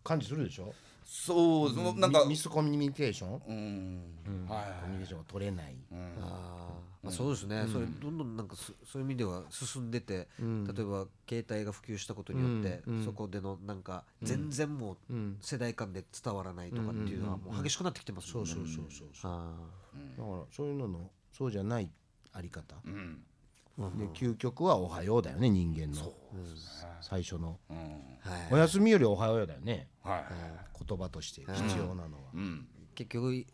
[0.03, 0.73] 感じするでしょう
[1.11, 2.21] そうそのなんか。
[2.25, 4.47] ミミスコミュニケーション、うん。
[4.47, 4.81] はい。
[4.81, 7.05] コミュニケーションが取れない、あー。
[7.05, 18.51] まあそうですね、それどんどんなんかすそういう意味では進んでて、例えば携帯が普及したことによって、そこでのなんか全然もう世代間で伝わらないとかっていうのはもう激しくなってきてますもんね。
[18.51, 19.31] そうそうそうそうそう。
[19.31, 19.55] あ
[20.17, 21.89] だからそういうののそうじゃない
[22.33, 23.23] あり方、うん
[23.97, 26.13] で究極は「おはよう」だよね人間の。
[27.01, 27.59] 最初の。
[27.69, 27.77] うん。
[27.77, 29.87] ーはい「お休みよりおはよう」だよね。
[30.03, 30.25] はい。
[30.85, 32.67] 言葉として必要なのは、うん。
[32.95, 33.47] 結局い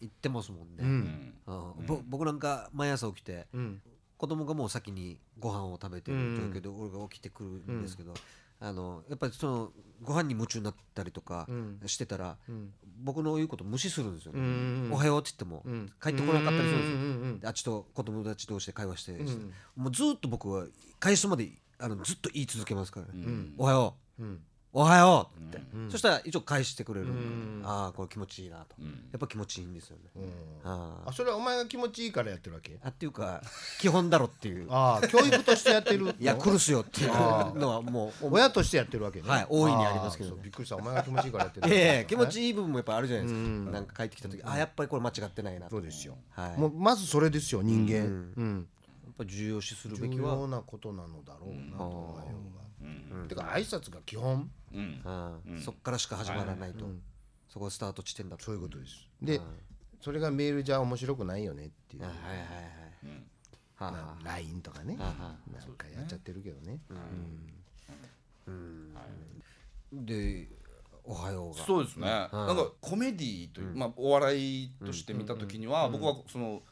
[0.00, 1.34] 言ってますもんね、うん。
[1.46, 1.86] うん。
[1.86, 3.80] ぼ僕なんか毎朝起きて、ん。
[4.16, 8.14] 子供がもう先にご飯を食べてる状況で俺が起きてくるんですけど、
[8.60, 11.48] あのやっぱりそのご飯に夢中になったりとか
[11.86, 12.36] してたら、
[13.02, 15.62] 僕の言うこと無視するんですよね、おはようって言っても、
[16.02, 19.12] 帰ってこなかったりするんですよ、であっちと子供たち同士で会話して、
[19.76, 20.66] もうずっと僕は
[21.00, 23.12] 返すまであのずっと言い続けますからね、
[23.56, 24.22] おはよう、
[24.72, 25.30] おはよ。
[25.34, 27.08] うって、そしたら一応返してくれる、
[27.64, 28.76] ああこれ気持ちいいなと、
[29.10, 30.10] やっぱ気持ちいいんですよね、
[30.62, 32.78] ああそれはお前が気持ちいいからやってるわけ？
[32.82, 33.42] あっていうか
[33.80, 34.66] 基本だろっていう。
[34.70, 39.28] ああ教育としてやってる いや来るすよっていうのはもう親としてやってるわけね。
[39.28, 40.42] はい大いにありますけどね。
[40.42, 40.76] びっくりした。
[40.76, 41.68] お前が気持ちいいからやってる。
[41.68, 46.18] いやいや気持ちいい部分もやっぱあるじゃないですか、なんか帰ってきた時、あやっぱりこれ間違ってないなとそうですよ。
[46.30, 47.94] はい、もうまずそれですよ人間。
[48.36, 48.68] うん。
[49.06, 52.28] やっぱ重要視するべ重きは、要なことなのだろうなとおはよ
[52.80, 54.50] うがてか挨拶が基本。
[55.64, 56.84] そっからしか始まらないと、
[57.48, 58.44] そこがスタート地点だと。
[58.44, 59.08] そういうことです。
[59.22, 59.40] で
[60.00, 62.02] それがメールじゃ面白くないよねっていう。
[62.02, 62.52] はいはいはいはい、は
[63.78, 64.96] あはまあ LINE とかね。
[64.96, 65.14] なん
[65.76, 66.78] かやっちゃってるけどね。
[66.88, 66.92] あ
[69.92, 70.48] で
[71.04, 71.64] おはようが。
[71.64, 76.62] そうですね、なんかコメディという、まあ、お笑いとして見た時には、僕はその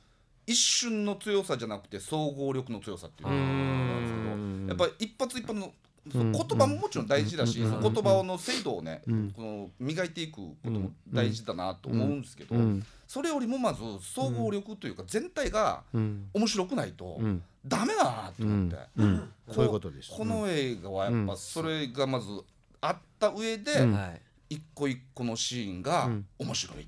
[0.47, 5.73] 一瞬の強さじゃなくて総合力の強さっていうのなんですけどやっぱり一発一発の
[6.13, 12.55] 言葉ももちろん大事だし、その言葉の精度をね、この磨いていくことも大事だなと思うんですけど、
[13.07, 17.21] それよりもまず総合力というか全体が面白くないと
[17.65, 18.77] ダメだなと思って、
[19.51, 20.11] そういうことです。
[20.17, 22.27] この映画はやっぱそれがまず
[22.81, 26.87] あった上で、はい一個一個のシーンが面白い、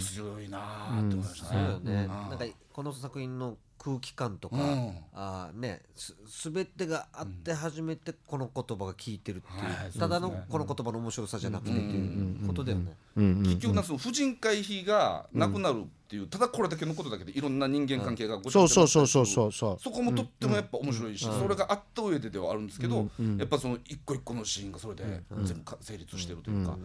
[0.00, 1.54] 強いなあって思いました。
[1.80, 4.92] ね、なんかこの作品の空気感とか、うん。
[5.14, 6.14] あーねす
[6.52, 19.34] 全てがあって初めてこの言葉が効いてるっていう、はいただのこの言葉の面白さじゃなくてっていうことだよね、結局なその婦人会費がなくなるっていう、ただこれだけのことだけでいろんな人間関係がごちゃそうごちゃそうになったりする。
[19.34, 26.76] そうそうそうそうそこもとってもやっぱ面白いし、それがあった上でではあるんですけど、やっぱその一個一個のシーンがそれで全部か成立してるというか、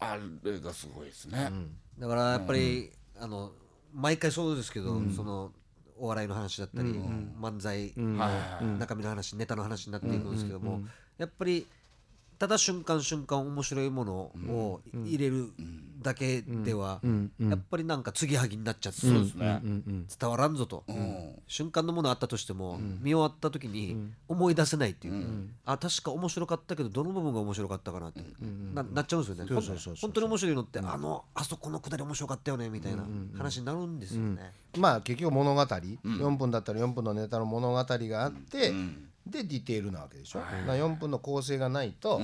[0.00, 1.50] あれがすごいですね。
[1.98, 3.52] だからやっぱり、あの
[3.94, 5.52] 毎回そうですけど、その
[5.98, 6.88] お笑いの話だったり、
[7.40, 10.80] 漫才、はい中身の話ネタの話になっていくんですけども、
[11.18, 11.66] やっぱり
[12.42, 15.52] ただ瞬間瞬間面白いものを入れる
[16.02, 17.00] だけでは、
[17.38, 19.62] やっぱりなんか継ぎはぎになっちゃって、そうですね。
[20.18, 20.82] 伝わらんぞと、
[21.46, 28.24] 瞬間のものあったとしても、見終わった時に思い出せないっていう、あ確か面白かったけどどの部分が面白かったかなって、
[28.74, 29.94] ななっちゃうんですよね。
[30.00, 33.04] 本当に面白いのって、あのあそこのくだり面白かったよねみたいな
[33.38, 38.72] 話になるんですよね、まあ結局物語、4分だったら4分のネタの物語があって、
[39.26, 42.20] でディテールなわけでしょ、だから4分の構成がないと、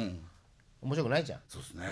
[0.80, 1.40] 面白くないじゃん。
[1.48, 1.86] そうですね。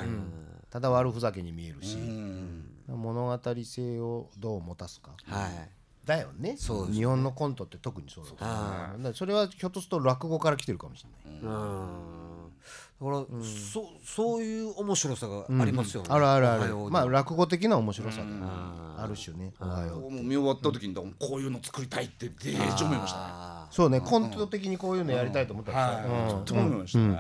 [0.71, 2.65] ただ悪ふざけに見えるし、うん。
[2.89, 5.71] 物語性をどう持たすか、はい。
[6.05, 6.57] だよね。
[6.57, 12.53] そう日本のコントって特にそうだからそれはひょっとすると落語から来てるかもしれない、うん。
[13.01, 16.77] だから、そそういう面白さがありますよね、あるあるある。
[16.91, 19.53] まあ落語的な面白さだよね、ある種ね。
[19.61, 21.03] おはようもう見終わった時にこ
[21.37, 23.56] ういうの作りたいってデージ思いましたね。
[23.69, 26.35] あそうねコント的にこういうのやりたいと思ったらさ、はい。
[26.35, 26.45] うん。
[26.45, 27.19] と思いましたね。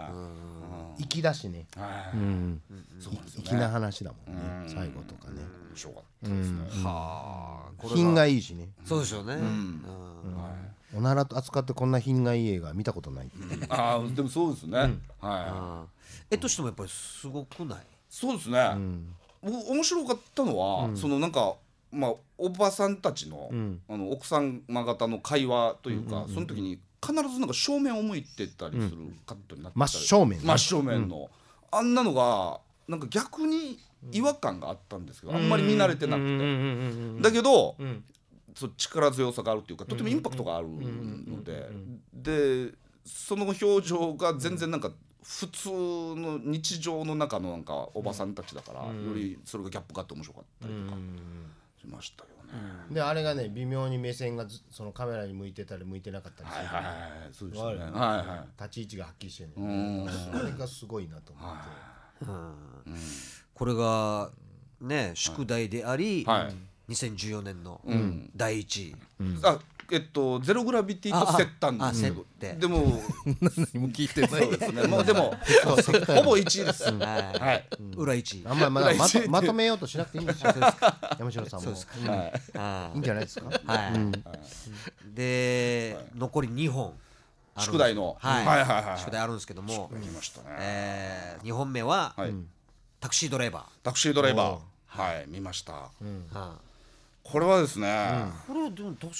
[0.99, 2.17] 粋だしね、はい。
[2.17, 2.63] うん、
[2.99, 3.49] そうですよね。
[3.49, 6.59] 粋な話だもんね、最後とかね、面白かったですね。
[6.71, 7.89] ーはあ。
[7.89, 8.69] 品がいいしね。
[8.85, 9.85] そうですよね、うん。
[10.97, 13.31] おならと扱ってこんな品がいい映画見たことない、
[13.69, 14.95] ああでもそうですね。
[15.21, 15.85] は
[16.31, 16.35] い。
[16.35, 17.79] 絵としてもやっぱりすごくない？
[18.09, 18.77] そうですね。
[19.43, 21.57] 僕面白かったのはそのなんか
[21.93, 23.51] まあおばさんたちの
[23.89, 30.45] あの奥様方の会話というかその時に必ずなんか正面を向いてたりするカットになってたり真正面ね。
[30.47, 31.31] 真正面の。
[31.71, 33.79] あんなのがなんか逆に
[34.13, 36.23] 違和感があったんですけどあんまり見慣れてなく
[37.19, 37.23] て。
[37.23, 37.77] だけど
[38.55, 41.69] そう力強さがあるっていうかとてもインパクトがあるので
[42.13, 42.73] で
[43.05, 44.91] その表情が全然なんか
[45.23, 50.97] 普通の日常の中のなんかおばさんたちだから、よりそれがギャップがあって面白かったりとか
[51.87, 52.95] しましたよね。
[52.95, 57.31] であれがね微妙に目線がずそのカメラに向いてたり向いてなかったりする、はいはいはい。
[57.33, 57.69] そうですね。
[57.69, 58.63] はいはい。
[58.63, 60.05] 立ち位置がはっきりしてるうん。
[60.05, 62.27] のあれがすごいなと思って、
[63.55, 64.31] これが
[64.81, 66.49] ね宿題であり、は
[66.89, 66.93] い。
[66.93, 67.81] 2014年の
[68.37, 68.91] 第一。
[68.91, 68.97] 位、
[69.43, 69.59] あ
[69.91, 72.25] えっとゼログラビティと競ったんですけど。
[72.39, 74.83] でも何も聞いてないですね。
[74.89, 75.35] もうでも
[75.65, 76.85] ほぼ1位です。
[76.85, 77.39] はい。
[77.39, 77.69] はい。
[77.97, 78.45] 裏一位。
[78.47, 80.55] あんまりまだまとまとめようとしなくていいんですよ。
[81.19, 81.71] 山城さんも。
[81.71, 82.19] うんはい。
[82.59, 83.47] はいいんじゃないですか？
[83.67, 86.93] はい、で、残り2本。
[87.59, 88.17] 宿題の。
[88.21, 88.47] はい。
[88.47, 90.47] はいはいはい宿題あるんですけども、来ましたね。
[90.59, 92.35] え2本目は、はい。
[93.01, 94.59] タクシードライバタクシードライバー。
[94.87, 95.25] はい。
[95.29, 95.73] 見ました。
[96.03, 96.59] ー、は
[97.23, 97.89] これはですね。
[97.89, 99.11] いこれでも確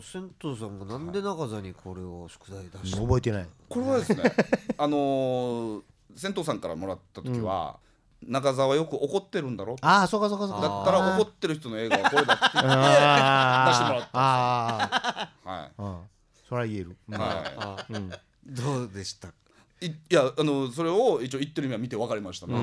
[0.02, 3.46] 銭湯さんがなんで中座にこれを宿題出した覚えてない。
[3.68, 4.22] これはですね。
[4.76, 5.82] あのー
[6.16, 7.76] 銭湯さんからもらった時は
[8.22, 9.76] 中澤はよく怒ってるんだろ。
[9.80, 10.68] ああそうかそうかそうか。
[10.68, 12.70] だったら怒ってる人の映画はこれだって言って。
[12.72, 15.72] あー出してもらったあはい。
[16.48, 16.96] それは言える。
[17.08, 17.14] うん。
[17.18, 17.86] はあ
[18.46, 19.28] どうでした
[19.86, 19.94] い。
[20.08, 22.54] やあのそれを一応言ってる意味は見て分かりましたね。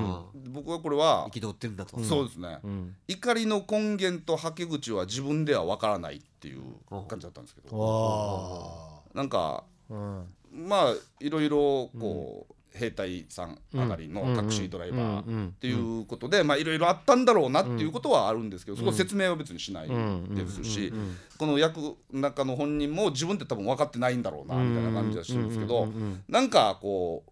[0.49, 2.59] 僕はこれは憤ってるんだと、そうですね、
[3.07, 6.61] 怒りの根源とはけ口は自分では分からないっていう
[7.07, 10.25] 感じだったんですけど、わなんかあうん。
[10.53, 20.93] まあいろいろこう、兵隊さん上がりのタクシードライバーっていうことでまあいろいろあったんだろうなっていうことはあるんですけど、そこ説明は別にしないですし、
[21.37, 25.87] この役の中の本人も自分って多分分かってないんだろうなみたいな感じはしてるんですけど、
[26.29, 27.31] なんかこう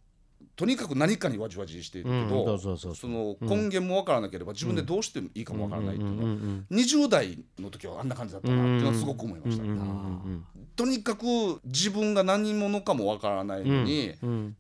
[0.60, 6.30] とにかく何かにわじわじしているけど、うんその根源も分からなければ自分でどうしてもいいかも分からないっていうのは、
[6.70, 9.64] 20代の時はあんな感じだったなっていうのはすごく思いました、
[10.76, 11.24] とにかく
[11.64, 14.16] 自分が何者かも分からないのに、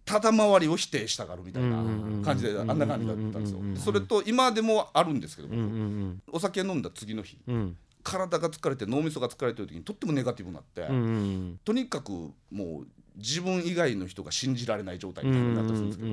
[0.05, 3.59] ただ周りを否定したがるみたいな感じであんな感じだったんですよ。
[3.75, 5.59] それと今でもあるんですけど僕、
[6.31, 7.37] お酒飲んだ次の日、
[8.03, 10.87] 体が疲れて脳みそが疲れてる時にとってもネガティブになって、
[11.65, 12.11] とにかく
[12.49, 12.87] もう
[13.19, 16.09] 自分以外の人が信じられない状態みたいになったんですけど、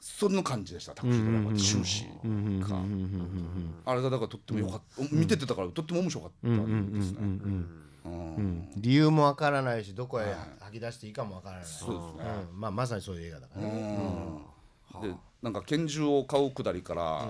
[0.00, 2.06] その感じでしたタクシードライバーって終始
[2.68, 7.18] が、あれがだからとってもよかった、見ててたからとっても面白かったんですね。
[7.20, 13.98] うん理由もわからないしどこへ吐き出していいかもわからないそうですねうんまあまさにそういう映画だからね
[15.02, 17.28] でなんか拳銃を買うくだりから、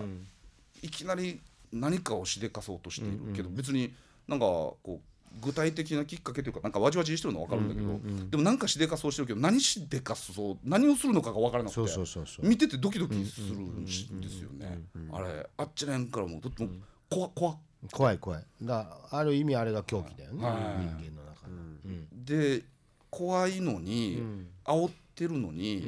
[0.82, 1.40] いきなり
[1.72, 3.94] 何かをしでかそうとしているけど、別に
[4.28, 5.00] なんかこう
[5.40, 12.46] 具体的なきっかけというかなんかわじわじしてるのは分かるんだけど、でもなんかしでかそうしてるけど何しでかそう何をするのかが分からなくてそうそうそうそう。
[12.46, 13.90] 見ててドキドキするんで
[14.28, 14.82] すよね。
[15.12, 16.70] あれあっちらへんからもうとっても
[17.08, 17.56] 怖怖
[17.90, 18.44] 怖い怖い。
[18.62, 20.44] だある意味あれが狂気だよね。
[20.44, 20.54] はい。
[20.54, 22.24] 人間の中のうん。
[22.24, 22.62] で
[23.10, 24.22] 怖いのに、
[24.64, 25.86] 煽ってるのに、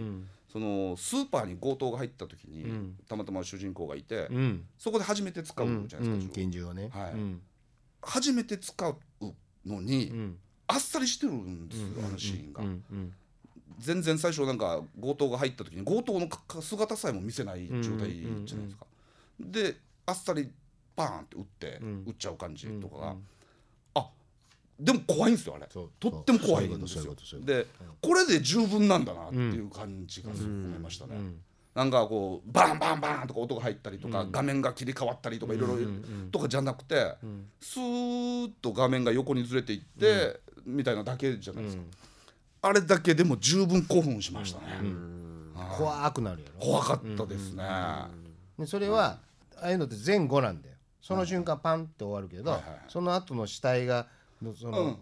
[0.52, 2.66] そのスーパーに強盗が入った時に、
[3.08, 4.66] たまたま主人公がいて、うん。
[4.76, 6.90] そこで初めて使うじゃないですか、拳銃をね。
[6.92, 7.12] はい。
[7.12, 7.40] うん。
[8.02, 8.96] 初めて使う
[9.66, 10.38] のに、ん。
[10.66, 13.14] あっさりしてるんですよ、あのシーンが、うんうん
[13.80, 18.12] 全然最初なんか強盗が入った時に強盗のか姿さえも見せない状態
[18.44, 18.86] じゃないですか、
[19.40, 20.48] であっさり
[20.94, 23.16] バーンって撃って、撃っちゃう感じとかが、
[23.96, 24.08] あ
[24.78, 25.66] でも怖いんですよあれ。
[25.66, 27.16] とっても怖いんですよ。
[27.44, 27.66] で
[28.00, 31.16] これで十分なんだなっていう感じがすごく思いましたね、
[31.74, 35.90] なんかこうバンバンバンとか音が入ったりとか、画面が切り替わったりとかいろいろ
[36.30, 37.16] とかじゃなくて、
[37.60, 41.82] スーッと画面が横にずれていって、みたいなだけじゃないですか、
[42.62, 44.66] あれだけでも十分興奮しましたね、
[45.76, 47.64] 怖くなるやろ怖かったですね、
[48.58, 49.18] でそれは
[49.56, 50.74] ああいうのって前後なんだよ。
[51.02, 52.80] その瞬間パンって終わるけどはいはいはい。
[52.88, 54.06] その後の死体が
[54.40, 54.98] のその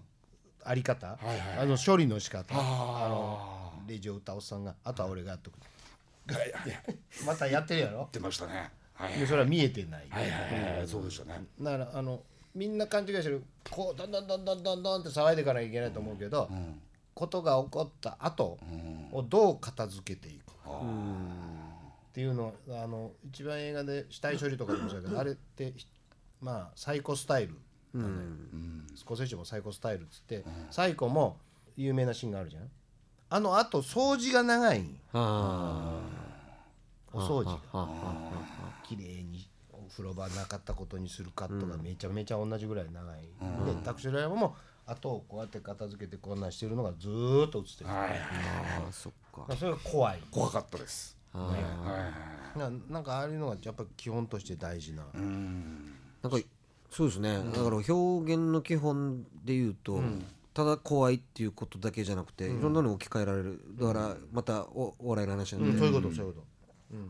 [0.65, 1.07] あり方？
[1.07, 2.55] はいはいあの処理の仕方。
[2.57, 5.55] ああのレジを打ったおっさんがあとは俺がやっとく。
[5.55, 5.72] あはいはいやっ
[7.27, 8.09] またやってるやろ？
[8.13, 8.71] てましたね。
[8.95, 10.07] はいでそれは見えてない。
[10.11, 10.37] はいは
[10.75, 10.89] いはい。
[10.89, 11.45] そうでしたね。
[11.61, 12.23] だからあの
[12.55, 13.43] みんな勘違いしてる。
[13.71, 16.51] こうどんどんどんどんどんどんって騒いでいかなきゃいけないと思うけど、
[17.15, 18.59] ことが起こった後
[19.13, 20.81] をどう片付けていくか。
[22.11, 25.73] っていうのあの一番映画で死体処理とかでもそうだけどあれって
[26.41, 27.59] まあサイコスタイル。
[27.95, 28.87] なん。
[28.87, 31.39] だよ、スコセッシュもサイコスタイルっつって、サイコも
[31.77, 32.71] 有名なシーンがあるじゃん
[33.35, 35.19] あのあと掃除が長いお
[37.19, 37.61] 掃除が。
[37.73, 37.89] あ
[38.85, 43.29] 綺麗にお風呂場なかったことにするカットがめちゃめちゃ同じぐらい長い、で
[43.85, 44.55] タクシードライバーも
[44.87, 48.19] 後をこうやって片付けてこんなんしてるのがずーっと映ってる、はいはい
[48.89, 49.45] あそっか。
[49.49, 50.21] まあそれが怖い。
[50.31, 51.17] 怖かったです。
[51.33, 51.45] はい
[51.89, 52.09] は
[52.57, 55.95] いななんかああいうのがやっぱ基本として大事な、うん。
[56.23, 56.39] なんか
[56.91, 60.03] そうですね、だから表現の基本で言うと、
[60.55, 63.61] ただ怖いっていうことだけじゃなくて、いろんなのを置き換えられる。
[63.81, 66.43] だからまたおお笑いの話なんで、そういうことそういうこ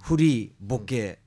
[0.01, 1.19] フリーボケ、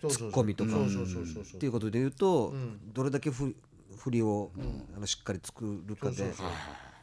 [0.00, 0.70] ツッコミとか。
[0.76, 2.54] っていうことで言うと、
[2.94, 3.56] どれだけフ
[3.96, 4.52] フリを、
[4.96, 6.32] あのしっかり作るかで、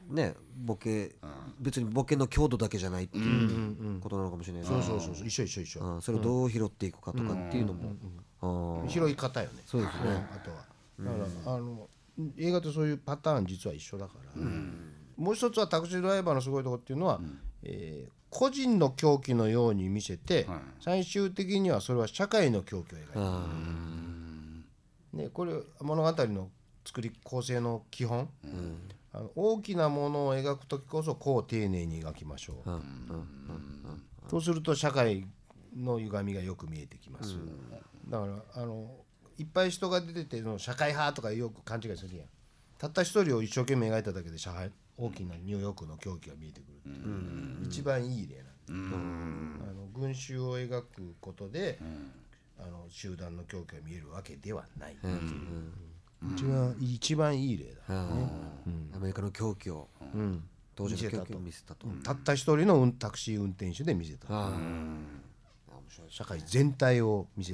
[0.09, 1.15] ねボケ、
[1.59, 4.69] 別にボケの強度だけじゃないっていうことなのかもしれないな。
[4.69, 5.27] そうそうそうそう。
[5.27, 5.81] 一緒一緒一緒。
[5.81, 6.01] うん。
[6.01, 9.61] それをどう拾っていくかとかっていうのも、拾い方よね。
[9.65, 10.27] そうですね。
[10.33, 10.57] あとは。
[10.99, 11.89] だからあの
[12.37, 14.41] 映画とそういうパターン実は一緒だから。
[15.17, 17.21] もう一つはタクシードライバーのすごいところっていうのは
[17.63, 20.45] えー個人の狂気のように見せて
[20.81, 23.17] 最終的にはそれは社会の狂気を描いて
[25.23, 26.49] ね、これ物語の
[26.85, 28.27] 作り構成の基本、
[29.13, 32.69] あの大きなものを描く時こそこう丁寧に描きましょう、
[34.29, 35.25] そうすると社会
[35.73, 37.37] の歪みがよく見えてきます、
[38.09, 39.04] だからあの
[39.37, 42.27] いっぱい人が出てての社会派とかよく勘違いするやん。
[42.77, 48.45] たった一人を一生懸命描いただけで社会大きなニューヨークの狂気が見えてくるっていう、一番いい例なん
[49.69, 51.79] あの群衆を描くことで、
[52.57, 55.15] あの集団の狂気が見えるわけではないっていう、
[56.33, 58.07] 一番一番いい例だ、あ
[58.95, 59.89] アメリカの狂気を、
[60.75, 64.53] 当時の狂気を見せたと、たった一人の運タクシー運転手で見せた、あ
[66.09, 67.53] 社会全体を見せ,、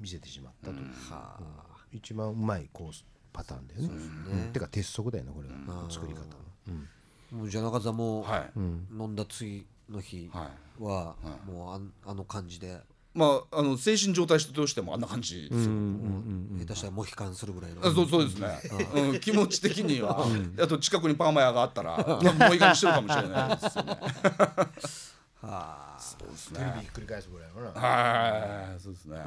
[0.00, 0.74] 見せてしまったと。
[0.74, 0.86] いう、
[1.92, 3.88] 一番うまいコースパターンだよね。
[3.88, 4.52] うん。
[4.52, 5.90] てか鉄則だよねこれは。
[5.90, 6.26] 作り方の、
[6.68, 6.88] うん。
[7.32, 8.50] あもうじゃあ中澤も、はい。
[8.56, 10.30] 飲んだ次の日
[10.78, 11.16] は、
[11.46, 12.80] もうあんあの感じで、
[13.14, 15.48] まああの精神状態としてもあんな感じ。
[15.48, 15.72] ですよ、
[16.60, 18.48] 下手したらモヒカンするぐらいの、あそうそうですね、
[18.94, 20.24] うん、気持ち的には、
[20.62, 22.18] あと近くにパーマ屋があったらも
[22.50, 23.98] ういい感じしてるかもしれないですよね
[25.40, 27.80] そうですテレねビひっくり返すぐらいのな。
[27.80, 28.80] はい。
[28.80, 29.18] そうですね、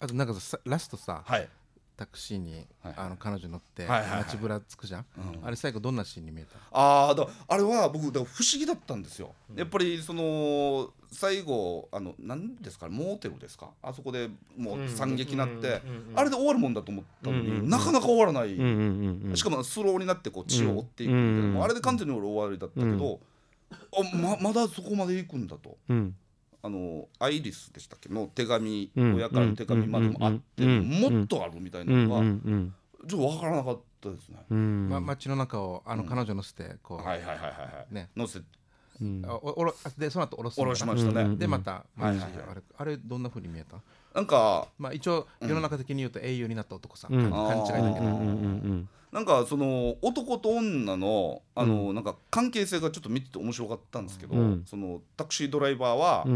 [0.00, 1.48] あとなんかさラストさ、はい。
[1.94, 4.18] タクシーに、あの彼女乗って、はいはいはい。
[4.24, 5.06] 街ぶらつくじゃん、
[5.44, 6.58] あれ最後どんなシーンに見えた？
[6.72, 13.68] ああだあれは僕だから不思議だったんですよ、やっぱりその最後あの何ですかねモーテルですか？
[13.82, 15.82] あそこでもう惨劇になって、
[16.16, 18.56] あれで終わるもんだと思ったのに、なかなか終わらない、
[19.36, 23.31] しかもスローになってこう血を追っていくみたいな、もうあれで完全に俺終わりだったけど、あ
[24.14, 25.78] ままだそこまで行くんだと。
[25.88, 26.14] うん。
[26.64, 28.08] あのアイリスでしたっけ？
[28.08, 32.74] の手紙、親からの手紙までもあって、もっとあるみたいなのが、うん。
[33.08, 34.38] ちょっと分からなかったですね。
[34.48, 34.88] うん。
[34.88, 37.94] ま、街の中をあの彼女乗せてこう、はいはいはいはいはい。
[37.94, 38.10] ね。
[38.16, 38.38] 乗せ
[39.24, 41.36] あおおろあでその後下ろす下ろしましたね。
[41.36, 42.30] でまた、はいはいはい。
[42.50, 43.78] あれあれどんな風に見えた？
[44.14, 48.06] なんかまあ一応世の中的に言うと英雄になった男さ、勘勘違いだけど、
[49.12, 54.34] なんかその男と女のあの、なんか関係性がちょっと見てて面白かったんですけど、
[54.66, 56.26] そのタクシードライバーは、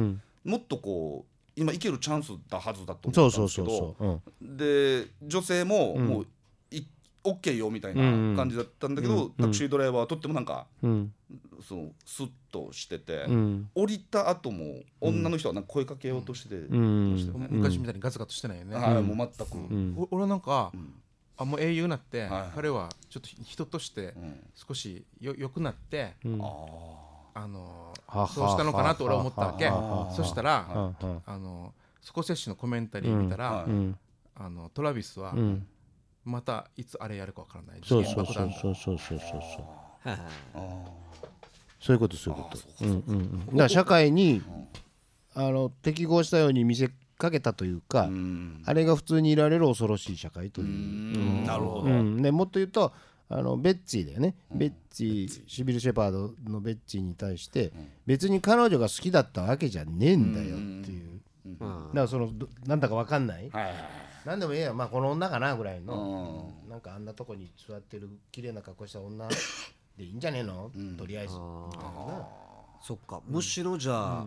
[0.45, 4.57] もっとこう今行けるチャンスだはずだと思ったんですけどそうそうそうそう。
[4.57, 6.27] で女性ももう
[7.27, 8.03] い、オッケーよみたいな
[8.37, 11.13] 感じだったんだけど、タクシードライバーはとってもなんか、うん。
[11.67, 13.71] そのスッとしてて、うん。
[13.75, 17.13] 降りた後も女の人はなんか声かけようとしてうん。
[17.13, 17.49] ましたよね。
[17.51, 20.73] 昔みたいにガツガツしてないよね、はい、もう全く、お俺なんか、
[21.39, 24.15] あもう英雄になって、はい彼はちょっと人として
[24.55, 27.93] 少しよ良くなって、あの
[28.33, 29.69] そうしたのかなと俺は思ったわけ。
[30.17, 33.67] そしたら、はあのスコセッシのコメンタリー見たら、
[34.35, 35.67] あのトラビスは、ん
[36.27, 37.81] またいつあれやるかわからない。
[37.85, 38.75] そうそうそうそうそう。
[38.75, 39.37] そうそう
[41.79, 43.47] そういうことそういうことうんうんうん。
[43.47, 44.43] だから社会に
[45.35, 48.63] あの適合したように見せかけたというかうん。
[48.67, 51.47] あれが普通にいられる恐ろしい社会という。
[51.47, 52.93] なるほど、うん、でもっと言うと
[53.29, 57.73] あのベッツィだよね、ベッツィシビル・シェパードのベッツィに対して、
[58.07, 60.49] 別に彼女が好きだったわけじゃねえんだよっ
[60.85, 61.21] ていう、
[61.59, 63.51] だからそのどなんだかわかんない、
[64.27, 69.29] はいはいはいなんでもええやまあこの女かなぐらいの、なんかあんなとこに座ってる綺麗な格好した女
[69.97, 71.35] でいいんじゃねえの、とりあえず。
[71.35, 73.23] そっか。
[73.25, 74.27] むしろじゃあ、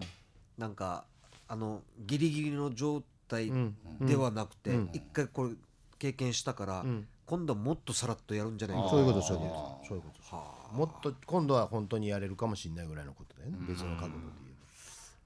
[0.58, 1.06] なんか
[1.48, 3.52] あのギリギリの状態
[4.00, 5.56] ではなくて、一回これ
[6.00, 6.86] 経験したから、
[7.26, 8.90] 今度はもっとさらっとやるんじゃないか。
[8.90, 9.88] そういうことそういうこと。
[9.88, 10.38] そういうことそ
[10.74, 14.24] うもっと今度は本当にやれるかもしれないぐらいのことだよね、別の角度で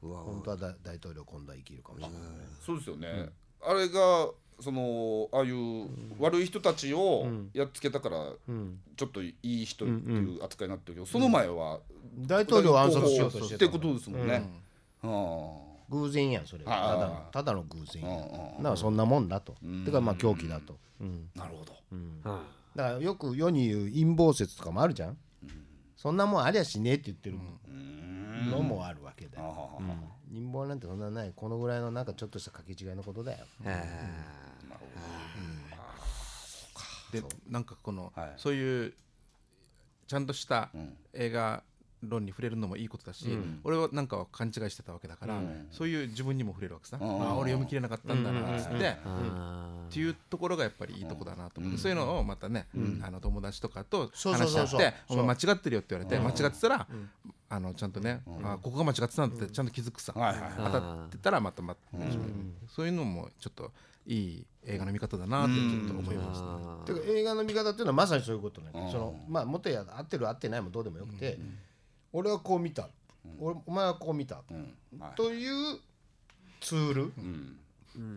[0.01, 2.19] 言えば本当は大大統領今度は生きるかもしれない。
[2.65, 3.29] そうですよね、
[3.61, 4.31] あれが
[4.63, 5.89] そのああいう
[6.19, 8.17] 悪い人たちをやっつけたから、
[8.95, 11.81] ちょっといい人っていう扱いになってるけど、その前は
[12.17, 14.49] 大統領を暗殺しようとしてってことですもんね、
[15.89, 16.73] 偶然やんそれは。
[16.73, 18.21] いただのただの偶然やん。
[18.57, 19.55] だからそんなもんだと。
[19.85, 20.77] てかまあ狂気だと。
[21.01, 21.29] うん。
[21.35, 21.73] なるほど、
[22.75, 25.17] だからよく世に言う陰謀説とかもあるじゃん。
[25.97, 27.37] そんなもんありゃしねえって言ってる
[28.49, 29.69] のもあるわけだよ。
[29.79, 29.87] うん。
[30.33, 31.31] 陰謀なんてそんなない。
[31.35, 33.45] このぐらいのなんかちょっとした掛け違いのことだよ
[37.11, 38.33] でなんかこの、はい。
[38.37, 38.93] そういう
[40.07, 40.97] ちゃんとしたん。
[41.13, 41.63] 映画
[42.01, 43.61] 論に触れるのもいいことだし、ん。
[43.63, 45.67] 俺はなんかは勘違いしてたわけだから、うん。
[45.71, 47.01] そういう自分にも触れるわけさ、ん。
[47.01, 52.67] あ俺読み切れなかったんだなっつって、あっていうところがやっぱりいいとこだなと思って、そういうのをまたね、
[53.01, 55.19] あの友達とかとそうそう話し合そうって「そう。
[55.19, 56.87] お前間違ってるよ」って言われて間違ってたら、
[57.49, 60.13] あのちゃんとね、あここが間違ってたんだってちゃんと気づくさ、
[60.57, 61.81] 当たってたらまたまた、
[62.67, 63.71] そういうのもちょっと
[64.05, 66.39] いい映画の見方だなってちょっと思いまし
[66.87, 66.99] た、ね。
[67.01, 68.73] てか映画の見方っていうのはまさにそういうことなん。
[68.73, 71.39] だけどそのまあ元や合ってる合ってないもどうでもよくて、
[72.11, 72.89] 俺はこう見た、
[73.39, 74.75] 俺お前はこう見た、うん。
[74.99, 75.15] はい。
[75.15, 75.79] という
[76.61, 77.57] ツール、うん。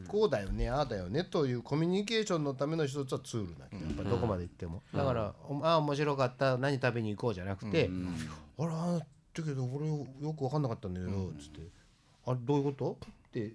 [0.08, 7.90] こうだよねああだよねというコミュニケーションのための一つはツールなんだやっぱりどこまで行っても、だから「おああ面白かった何食べに行こう」じゃなくて
[8.58, 11.60] 「あらだけど俺よく分かんなかったんだけど」つって
[12.24, 12.96] 「あれどういうこと?」
[13.28, 13.52] って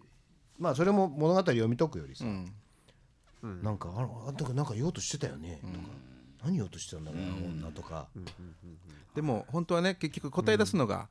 [0.62, 2.24] まあそれも物語読み解くよりさ、
[3.44, 5.74] なんか「あらあんたがなんか言おうとしてたよね」とか
[6.46, 7.34] 「何言おうとしてたんだろうな
[7.68, 8.08] 女」とか。
[9.16, 11.10] でも本当はね結局答え出すのが、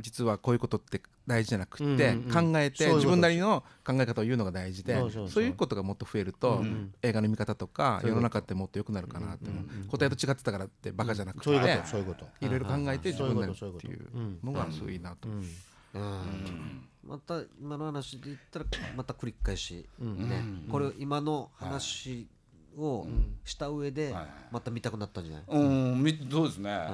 [0.00, 5.30] 実はこういうことって大事じゃなくって、考えて自分なりの考え方を言うのが大事でそうそうそう。
[5.30, 6.64] そういうことがもっと増えると、
[7.02, 9.50] 映画の見方とか世の中ってもっと良くなるかなって
[9.88, 11.58] 答えと違ってたからってバカじゃなくて、そうい
[12.48, 15.28] ろいろ考えて自分なりってそういうのがすごいなと。
[15.28, 15.44] 思う。
[15.92, 18.66] また今の話で言ったら
[18.96, 20.44] また繰り返し、ね。
[20.70, 22.28] これ今の話
[22.76, 23.06] を
[23.44, 24.14] した上で
[24.50, 25.58] また見たくなったんじゃない、う
[25.96, 26.86] ん、みそうですね、や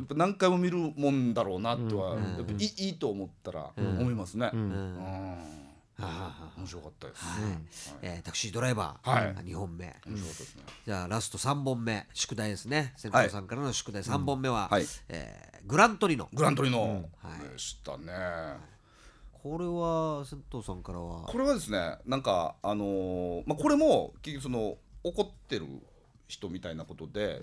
[0.00, 4.98] っぱ何回も見るもんだろうなとは、やっぱいいと思ったら思いますね、うん。
[5.98, 7.16] 面白かったで
[7.70, 9.34] す、えータクシードライバー、はい。
[9.46, 9.96] 2本目、
[10.84, 12.06] じゃあラスト3本目。
[12.12, 12.92] 宿題ですね。
[12.96, 14.02] 先頭さんからの宿題。
[14.02, 14.84] 3本目は、はい。
[15.08, 16.28] えーグラントリノ。
[16.32, 17.08] グラントリノ。
[17.52, 18.12] でしたね、
[19.32, 21.22] これは先頭さんからは。
[21.26, 25.66] これはですねなんかあのーまあこれも結局その怒ってる
[26.28, 27.40] 人みたいなことで、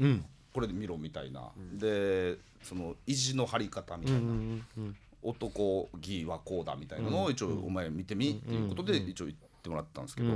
[0.54, 10.30] これで見ろみたいな、でその意地の張り方みたいな、男義はこうだみたいなのを一応お前見てみっていうことで一応言ってもらったんですけど、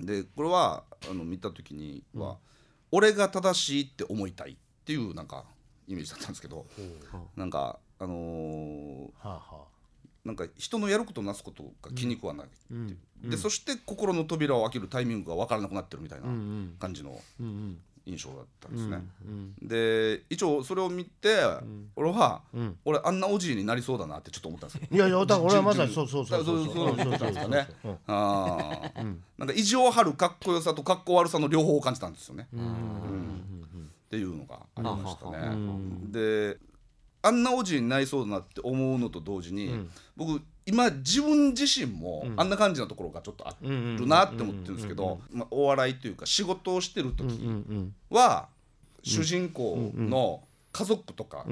[0.00, 2.36] でこれはあの見た時には、
[2.90, 5.44] 俺が正しいって思いたいっていうなんか
[5.88, 6.66] イメージだったんですけど、
[7.36, 9.64] なんかあのーはあは
[10.24, 12.92] なんか人のやることなすことが気に食わないってい
[13.26, 16.26] う、でそして心の扉を開けるタイミングが分からなくなってるみたいな
[16.78, 17.18] 感じの
[18.06, 19.02] 印象だったんですね。
[19.62, 21.38] で一応それを見て、
[21.96, 22.42] 俺は、
[22.84, 24.88] 俺あんなおじいになりそうだなってちょっと思ったんですよ。
[24.90, 26.44] いやいやだから俺はまさに自そう分そうそう。
[26.44, 27.68] そうそうそうそうなんですかね。
[27.84, 27.98] うん。
[28.06, 29.16] あー。
[29.38, 32.48] なんか意地を張るかっこよさとかっこ悪さの両方を感じたんですよね。
[34.10, 35.56] っていうのがありましたね。
[36.10, 36.58] で
[37.22, 39.70] あんなおじいになりそうだなって思うのと同時に、
[40.16, 47.40] 僕今自分自身もあんな感じなところがちょっとあるなって思ってるんですけど、まあ、お笑いというか仕事をしてる時
[48.08, 48.48] は
[49.02, 50.42] 主人公の
[50.72, 51.44] 家族とか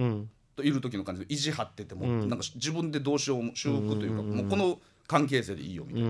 [0.56, 6.08] といる時の感じで意地張ってても、なんか自分でどうしようも修復というか、もうこの関係性でいいよみたいな。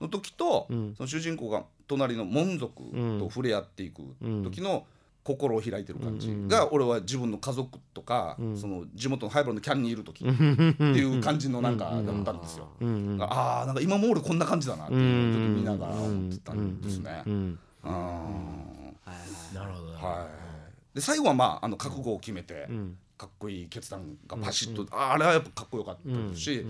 [0.00, 2.82] の時と、その主人公が隣の門族
[3.18, 4.02] と触れ合っていく
[4.42, 4.84] 時の
[5.26, 6.32] 心を開いてる感じ。
[6.46, 10.24] が、俺は自分の家族とか、その地元のハイブランドキャンにいる時。
[10.24, 12.68] っていう感じのなんかだったんですよ。
[13.20, 17.22] ああなんか今も俺こんな感じだなっていうちょっと見ながら思ってたんですね。
[17.26, 17.58] うん。
[19.54, 20.28] なるほどは
[20.92, 22.68] い、で最後はまああの覚悟を決めて、
[23.16, 25.98] かっこいい決断がパシッと、ああれはやっぱかっこよかっ
[26.32, 26.66] たし、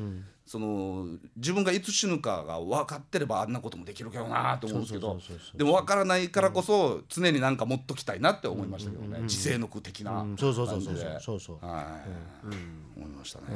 [0.47, 5.19] その自分がいつ死ぬかが分かってればあんなこともできるけどなと思うんですけど
[5.57, 10.37] でも分からないからこそ常になんか持っときたいなって思いましたけどね、自制の句的なうん。
[10.37, 10.81] 感じで、そうそうそう。
[10.81, 11.67] そうそうそう。
[11.67, 12.01] は
[12.45, 13.51] い、思いましたね、い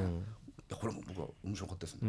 [0.68, 2.01] やこれも僕は面白かったですね、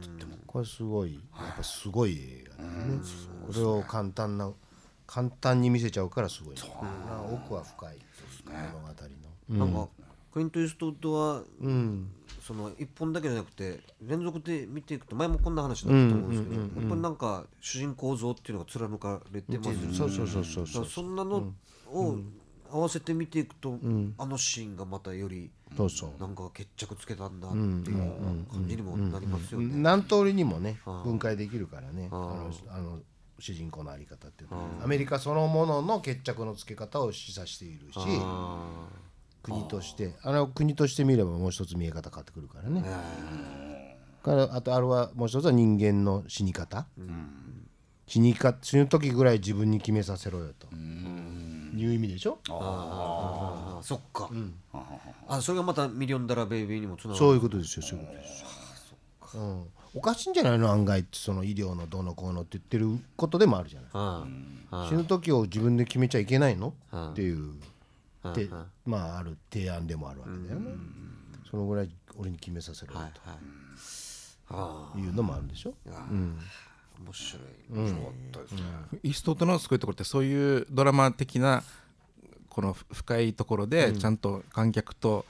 [0.00, 0.36] とっても。
[0.46, 1.14] これすごい。
[1.14, 1.20] や
[1.52, 3.00] っぱすごい映画だよね
[3.44, 4.52] これを簡単な
[5.06, 7.98] 簡単に見せちゃうからすごいな奥は深い。
[8.46, 8.94] 物語の。
[9.48, 9.88] なんか
[10.38, 11.42] クリント・イーストウッドは、
[12.40, 19.94] その一本だけじゃなくて連続で見ていくと前もこんな話だったと思うんですけど、やっぱりなんか主人公像っていうのが貫かれてますよね。
[19.94, 21.52] そうそうそうそうそんなの
[21.90, 22.18] を
[22.70, 23.80] 合わせて見ていくと、
[24.16, 26.20] あのシーンがまたよりそうそう。
[26.20, 29.70] なんか決着つけたんだっていう感じにもなりますよね。
[29.74, 32.08] 何通りにもね分解できるからね。
[32.12, 33.00] あのあの
[33.40, 34.84] 主人公の在り方っていうのは。
[34.84, 37.98] アメリカそのものの決着のつけ方を示唆しているし
[39.42, 42.82] 国としてあれを国として見ればもう一つ見え方変わってくるからね。
[44.22, 46.86] からあとあれはもう一つは人間の死に方。
[48.06, 50.66] 死にか死ぬ時ぐらい自分に決めさせろよと。
[50.68, 52.38] いう意味でしょ？
[52.48, 54.30] ああそっか、
[55.28, 57.18] あそれがまたミリオンダラーベイビーにもつながる。
[57.18, 58.48] そういうことですよそういうことですよ。
[59.34, 60.70] うん、おかしいんじゃないの？
[60.70, 63.90] 案外ってその医療のどうのこうのって言ってることでもあるじゃない。
[63.92, 64.88] うん。
[64.88, 66.72] 死ぬ時を自分で決めちゃいけないの？
[66.90, 67.52] うんっていう
[68.34, 68.48] て
[68.84, 70.72] まあある提案でもあるわけだよね。
[71.50, 75.00] そのぐらい俺に決めさせるはいはい。
[75.00, 75.74] いうのもあるでしょ？
[75.88, 77.42] あ面白い。
[77.70, 78.60] 面白かったですね。
[79.02, 81.62] イーストウッドのすごいところってそういうドラマ的な
[82.48, 85.24] この深いところでちゃんと観客と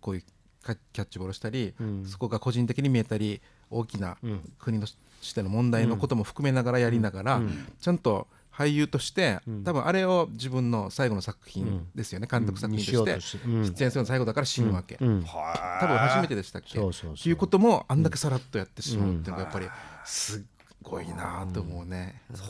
[0.00, 1.74] こういうキャキャッチボールしたり、
[2.06, 4.18] そこが個人的に見えたり大きな
[4.58, 4.86] 国と
[5.20, 7.42] しての問題のことも含めながらやりながら、
[7.80, 8.28] ちゃんと
[8.60, 15.24] 俳優として、多分あれを自分の最後の作品ですよね、監督作品として出演するの最後だから死ぬわけ、うん。
[15.24, 16.78] 多分初めてでしたっけ？
[16.78, 17.14] そうそうそう。
[17.14, 19.66] っていうこともあんだけさらっとやってしまうっていうのがやっぱり
[20.04, 20.42] すっ
[20.82, 22.46] ごいなと思うね、そう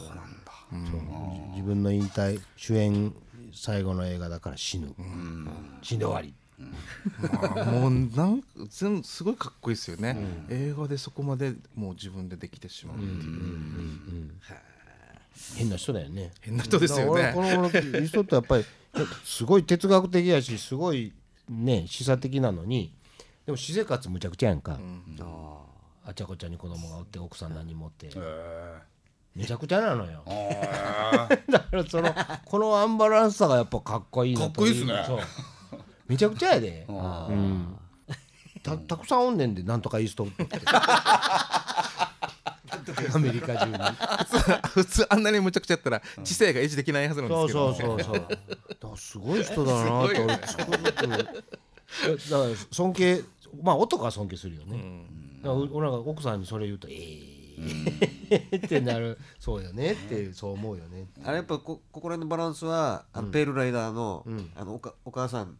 [1.52, 3.14] 自分の引退主演
[3.52, 4.92] 最後の映画だから死ぬ。
[5.82, 6.34] 死んで終わり。
[7.54, 10.16] まあもうなんか全すごいかっこいいですよね、
[10.50, 14.30] 映画でそこまでもう自分でできてしまうっていう、
[15.56, 16.32] 変な人だよね。
[16.40, 17.32] 変な人ですよね。
[17.34, 18.64] この俺人ってやっぱり
[19.24, 21.12] すごい哲学的やしすごい
[21.48, 22.92] ね示唆的なのに
[23.46, 24.78] でも私生活むちゃくちゃやんか、
[26.04, 28.10] あちゃこちゃに子供がおって奥さん何人もおって、
[29.34, 30.22] めちゃくちゃなのよ。
[31.48, 32.14] だからその
[32.44, 35.04] このアンバランスさがやっぱかっこいいなとかっこいいっすね。
[35.06, 35.18] そう。
[36.06, 37.78] めちゃくちゃやで、うん、
[38.62, 40.58] たたくさんおんねんでなんとかイーストウッドって
[43.14, 43.74] アメリカ中に。
[44.68, 48.36] 普通あんなにむちゃくちゃやったら知性が維持できないはずなんですそうけど、そうそうそうだか
[48.90, 50.50] らすごい人だなと だから
[52.70, 53.22] 尊敬
[53.62, 55.06] まあ男は尊敬するよね、
[55.42, 56.94] だから俺なんか奥さんにそれ言うと「え
[58.30, 59.18] えってなる。
[59.38, 64.24] そうよねってそう思うよねあれやっぱこここら辺のバランスはあのペールライダーの
[64.56, 65.58] あのおかお母さん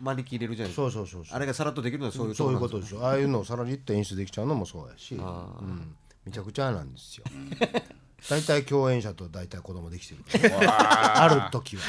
[0.00, 0.90] 招き入れるじゃないですか。
[0.90, 1.36] そうそうそうそう。
[1.36, 3.04] あれがさらっとできるのはそういうそういうこことでしょ。
[3.04, 7.24] ああいうのをさらにって演出できちゃうのもそうやし、うん、めちゃくちゃなんですよ。
[8.30, 11.22] 大体共演者と大体子供できてるから。
[11.22, 11.82] ある時は。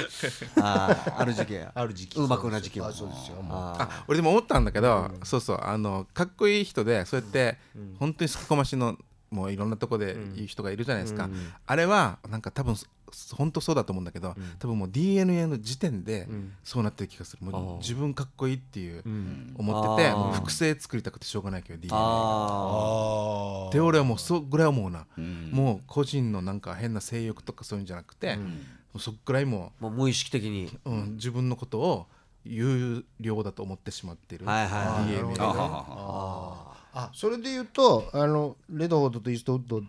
[0.58, 2.20] ああある時期やある時期。
[2.20, 3.58] うまくな時期はあそうですよもう。
[3.58, 7.58] あ俺でも思ったんだけど、そうそうあのかっこいい人でそうやって、
[8.00, 8.98] 本当にすきこましの
[9.36, 11.30] もういろんなとこで言う人がいるじゃないですか、
[11.68, 12.88] あれはなんか多分そ
[13.36, 16.28] 本当そうだと思うんだけど、多分もう DNA の時点で
[16.64, 17.46] そうなってる気がする。
[17.46, 19.04] もう自分かっこいいっていう
[19.58, 21.90] 思ってて、もう複製作りたくてしょうがないけど DNA
[23.72, 25.06] で俺はもうそぐらい思うな、
[25.52, 28.44] もう個人のなんか変な性欲とかそういうんじゃなくて、も
[28.96, 30.72] うそっぐらいもう無意識的に。
[30.86, 32.08] う、うん、自分のことを
[32.46, 35.12] 有料だと思ってしまってる、はいはいはい。
[35.12, 35.60] DNA あはが。
[35.62, 37.12] ははあ。
[37.14, 39.84] それで言うとあのレドフォードとイーストウッド、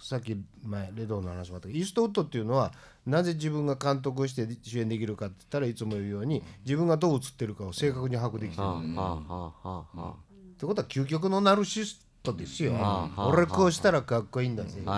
[0.00, 2.72] さっき前レドの話もあったけどイーストウッドっていうのは
[3.06, 10.14] なぜ自分が監督して主演できるかって言ったらいつも言うように自分がどう映ってるかを正確に把握できてる、ああああああっ
[10.58, 12.74] てことは究極のナルシスったですよ、
[13.16, 14.94] 俺こうしたらかっこいいんだぜ、こう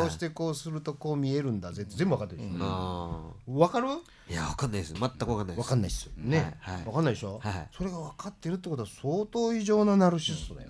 [0.00, 3.88] こうしてこうするとこう見えるんだぜ全部分かってるでしょ、う分かる？
[4.28, 4.92] いや分かんないです。
[4.92, 5.64] 全く分かんないです。
[5.64, 6.12] 分かんないですよ。
[6.18, 10.68] ね、は分かんないでしょ、はそれが分かってるってことは相当異常なナルシストだよ、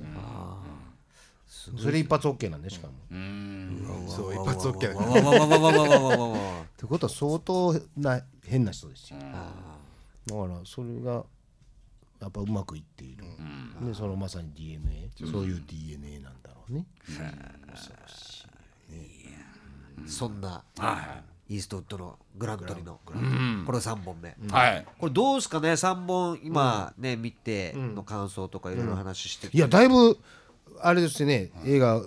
[1.77, 2.93] それ一発 OK なんでしかも。
[3.11, 4.07] うん。
[4.07, 4.81] そう一発 OK っ
[6.77, 11.25] てことは相当な変な人ですよだからそれが
[12.21, 13.25] やっぱうまくいっている、
[13.87, 16.87] でそのまさに DNA、そういう DNA なんだろうね、
[20.07, 23.21] そんなはイーストウッドのグラントリのこれ
[23.79, 24.29] 3本目。
[24.29, 24.87] いはい。
[24.99, 30.19] これどうですかね？3本今ね見ての感想とかいろいろ話していやだいぶ
[30.81, 32.05] あれですね、映画っ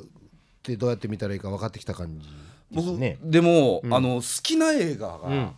[0.64, 5.54] てどうやって見たらいいか分かってきた感じです僕ねでもあの好きな映画が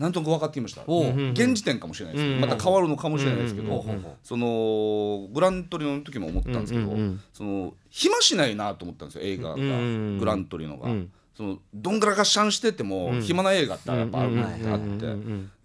[0.00, 0.82] なんとなく分かってきました。
[0.82, 2.26] 現時点かもしれないです。
[2.26, 3.84] けどまた変わるのかもしれないですけど
[4.22, 6.96] そのグラントリノの時も思ったんですけど
[7.34, 9.56] その暇しないなと思ったんですよ映画が。
[9.56, 10.88] グラントリノが。
[11.36, 15.06] そのどんぐらがっしゃんしてても暇な映画ってやっぱあるあって。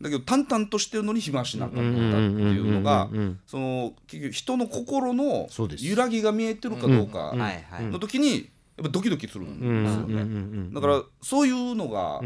[0.01, 3.09] だけど淡々としてるのに暇しなかったっていうのが
[3.47, 5.47] その結局人の心の
[5.79, 7.33] 揺らぎが見えてるかどうか
[7.79, 10.73] の時にやっぱドキドキするんですよね。
[10.73, 12.19] だからそういうのが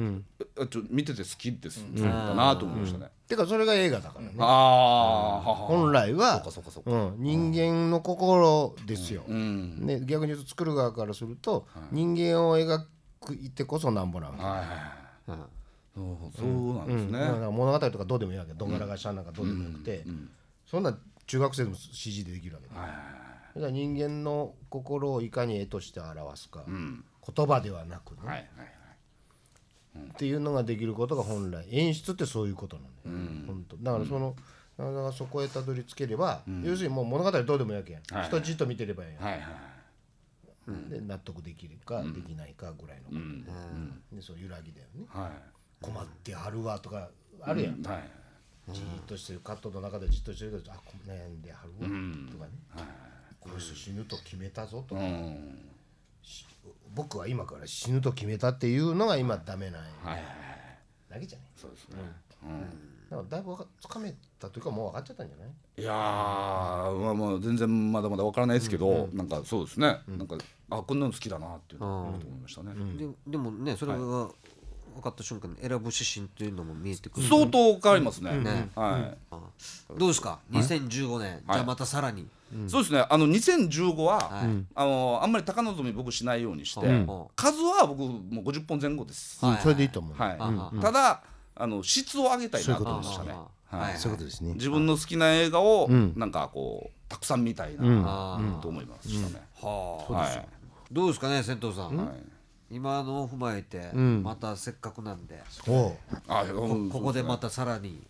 [0.60, 3.12] あちょ見てて好きですだなと思いましたね。
[3.28, 6.92] てかそれが映画だからね、あ本来はそうかそうかそうか。
[6.92, 9.86] うん、人間の心ですよ、うん。
[9.86, 12.80] ね、逆に言うと作る側からすると、人間を描
[13.40, 15.50] いてこそなんぼなわけはいはいはい。
[15.96, 17.20] そうそうなんですね。
[17.20, 18.54] ら物語とかどうでもいいわけ。
[18.54, 20.04] どんがらがしゃんなんかどうでもよくて、
[20.66, 20.98] そんな
[21.28, 22.76] 中学生でも CG でできるわけだ,、
[23.60, 28.48] だから人間の心をいかに絵として表すか、言葉ではなくね、はいはい
[29.98, 31.66] っていうのができることが本来。
[31.72, 33.76] 演出ってそういうことなのよ、本当。
[33.78, 34.36] だからその
[34.78, 39.42] だからそこへたどり着ければ、要するにもう物語どうでもいいわけやん、はい人じっと見てればいいやん、はいはい
[40.90, 43.44] で納得できるか、できないかぐらいのこと、うん。
[44.14, 45.06] でそう揺らぎだよね。
[45.10, 45.32] はい。
[45.82, 47.10] 困ってはるわとか
[47.42, 48.10] あるやん、はい。
[48.72, 49.40] じーっとしてる。
[49.40, 52.30] カットの中でじっとしてるけどあこ悩んではるわ、ん。
[52.32, 52.52] とかね、
[53.40, 55.60] この人死ぬと決めたぞと、うん。
[56.94, 60.24] 僕は今から死ぬと決めたっていうのが今ダメないはい
[61.10, 61.98] だけじゃないそうですね。
[63.10, 65.48] だからだいぶわかつかめたというかもう分かっちゃったんじゃない？
[65.82, 65.96] いやー
[67.00, 70.38] まあまあ全然まだまだわからないですけど、なんかそうですね、なんか
[70.70, 74.32] あこんなの好きだなっていうのを思いましたね、ででもねそれが分
[75.02, 77.28] かった瞬間に選ぶ指針というのも見えてくる。
[77.28, 82.28] 相当変わりますね、ねはい、どうですか？2015年じゃあまたさらに
[82.68, 83.06] そうですね。
[83.10, 84.66] あの2015は、はい。
[84.76, 87.08] あのあんまり高望み僕しないようにして、うん。
[87.36, 89.56] 数は僕もう50本前後です、はい。
[89.56, 90.38] うんそれでいいと思う、はい。
[90.74, 90.82] うん。
[90.82, 91.22] ただ
[91.56, 93.36] あの質を上げたいなとそういうこと思いましたね。
[93.66, 93.98] はい。
[93.98, 94.54] そういうことですね。
[94.54, 96.14] 自分の好きな映画を、ん。
[96.16, 100.48] なんかこうたくさん見たいな、と思いましたね、はあはい。
[100.92, 101.98] どうですかね銭湯さん。
[101.98, 102.08] はい
[102.72, 104.22] 今のを踏まえてん。
[104.22, 105.42] またせっかくなんで。
[105.68, 105.94] おう。
[106.28, 108.06] あこここでまたたさらに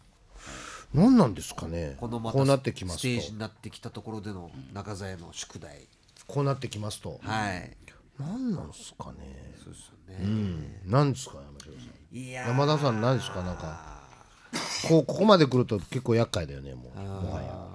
[0.94, 1.96] 何なんですかね。
[2.00, 5.88] このまこうなってきますたステージとになってきたところでの中澤への宿題。
[6.28, 7.20] こうなってきますと。
[7.24, 7.76] はい。
[8.20, 9.54] 何なんですかね。
[9.64, 10.82] そうですようねん。
[10.86, 11.80] 何ですか山城さ
[12.12, 12.16] ん。
[12.18, 12.48] いやー。
[12.50, 13.44] 山田さん何ですか？
[13.44, 14.00] なんか
[14.88, 17.00] こうここまで来ると結構厄介だよねもう。
[17.00, 17.68] もはや。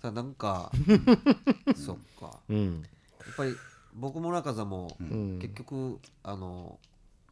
[0.00, 0.72] ただなんか
[1.76, 2.38] そっか。
[2.48, 2.80] うん。
[2.82, 2.88] や
[3.32, 3.54] っぱり
[3.94, 4.96] 僕も中澤も
[5.40, 6.78] 結局あの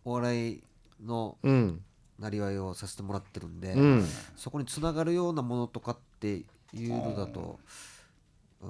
[0.05, 0.63] お笑い
[1.03, 1.83] のうん
[2.21, 4.07] なりわいをさせてもらってるんで、うん。
[4.37, 6.45] そこにつながるようなものとかって
[6.75, 7.59] いうのだと
[8.63, 8.69] うー。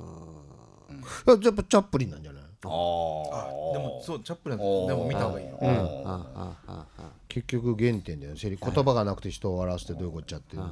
[1.38, 1.42] ん。
[1.42, 2.42] やっぱチャップリンなんじゃない？
[2.42, 5.68] あでもそうチャップリンでも見た方がいいようん。
[5.68, 5.72] あ
[6.05, 8.38] あああ結局原点だよね。
[8.38, 10.62] セリ言葉がなくて人を笑わせてどういうこっちゃっていう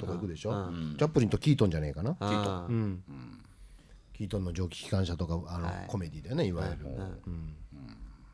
[0.00, 0.50] とこ行くでしょ？
[0.98, 2.10] チャップリンとキートンじゃねえかな？
[2.10, 3.02] ああうん。
[4.12, 5.84] キートンの蒸気機関車とかあのはい。
[5.88, 6.96] コメディだよねいわゆる。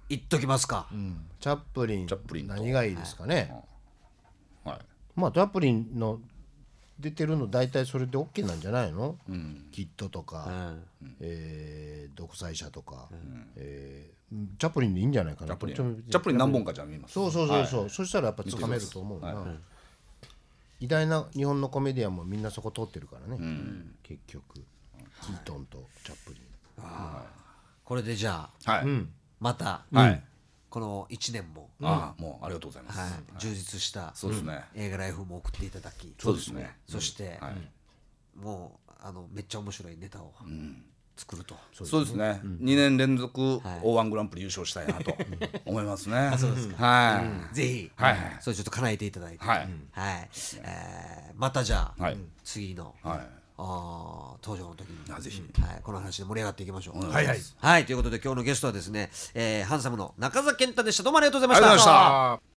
[0.08, 1.26] 言っときますか、うん。
[1.40, 2.54] チャップリンチャップリンと。
[2.54, 3.48] 何がいいですかね？
[3.50, 3.64] はい
[5.16, 6.20] まあチャップリンの
[6.98, 9.16] 出てるの大体それで OK なんじゃないの？
[9.28, 9.66] うん。
[9.72, 10.82] キットとうかん。
[11.20, 13.08] えー独裁者とか。
[13.56, 15.48] えーうんチャップリンでいいんじゃないかな。
[15.48, 15.76] チャップリン。
[15.76, 17.14] チャップリン何本かじゃあ見ます？
[17.14, 19.56] そうそうそうそう、そしたらやっぱつかめると思うな、はい
[20.80, 23.94] 偉大な日本のコメディアンもみんなそこ通ってるからね、ん。
[24.02, 24.42] 結局。
[25.22, 26.44] キートンとチャップリン。
[27.84, 28.86] これでじゃあはい、
[29.40, 30.22] また、はい
[30.74, 34.64] この1年も、ああもうありがとうございます、はい、充実したそうですね。
[34.74, 36.12] 映画ライフも送っていただき。
[36.18, 36.74] そうですね。
[36.88, 38.44] そして、はい。
[38.44, 40.32] もうあのめっちゃ面白いネタを
[41.16, 41.54] 作ると、
[41.84, 45.16] そうですね、二年連続 O1 グランプリ優勝したいなと
[45.64, 46.34] 思いますね。
[46.36, 48.36] そうですはい、ぜひ、はいはい。
[48.40, 49.58] それちょっと叶えていただいて、はい。
[49.58, 50.28] はい。
[50.64, 52.18] えーまたじゃあ、はい。
[52.42, 57.10] 次の、はいあー登場の時にあぜひはい、この話で盛り上がっていきましょう。
[57.10, 61.02] はいはいはい、ということで今日のゲストはですね、えーハンサムの中澤健太でした。
[61.02, 61.18] どうも。
[61.18, 62.53] ありがとうございました。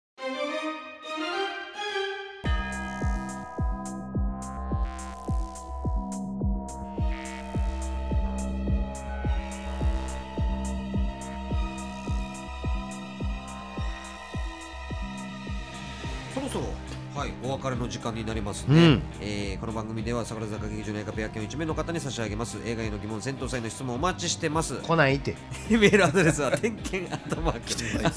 [17.27, 19.03] はい、お別れの時間になりますね、うん。
[19.21, 22.59] えーこの番組では桜坂劇場の映画ペア券を1名の方に差し上げます。
[22.65, 24.81] 映画への疑問戦闘祭の質問をお待ちしてます。
[24.81, 25.35] 来ないって。
[25.69, 27.67] メールアドレスは点検アットマーク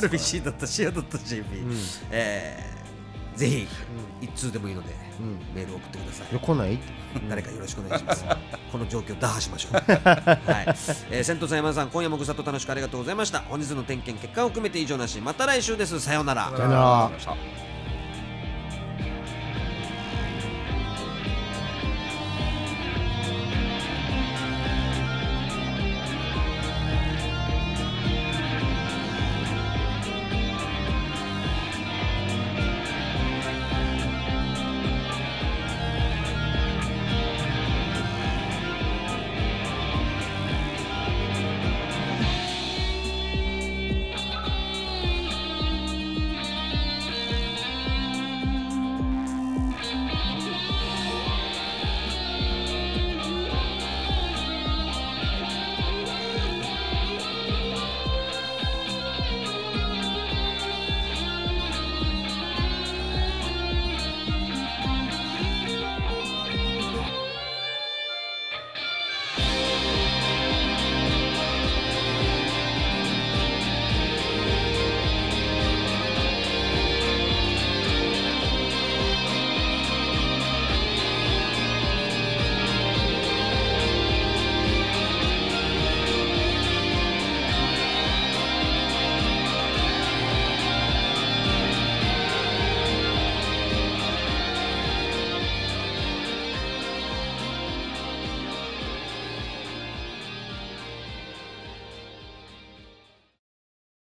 [0.07, 1.45] RBC.CO.JP、
[2.11, 2.81] えー
[3.37, 3.67] ぜひ
[4.21, 4.89] 一通でもいいので、
[5.55, 6.39] メールを送ってください。
[6.39, 6.85] 来ないって。
[7.27, 8.25] 誰かよろしくお願いします。
[8.71, 9.73] この状況打破しましょう。
[9.81, 9.85] はい。
[11.11, 13.41] えー、戦闘さん山田さん、今夜もぐさっと楽しくありがとうございました。
[13.41, 15.99] 本日の点検結果を含めて以上なし、また来週です。
[16.01, 16.51] さようなら。
[16.55, 17.11] さよなら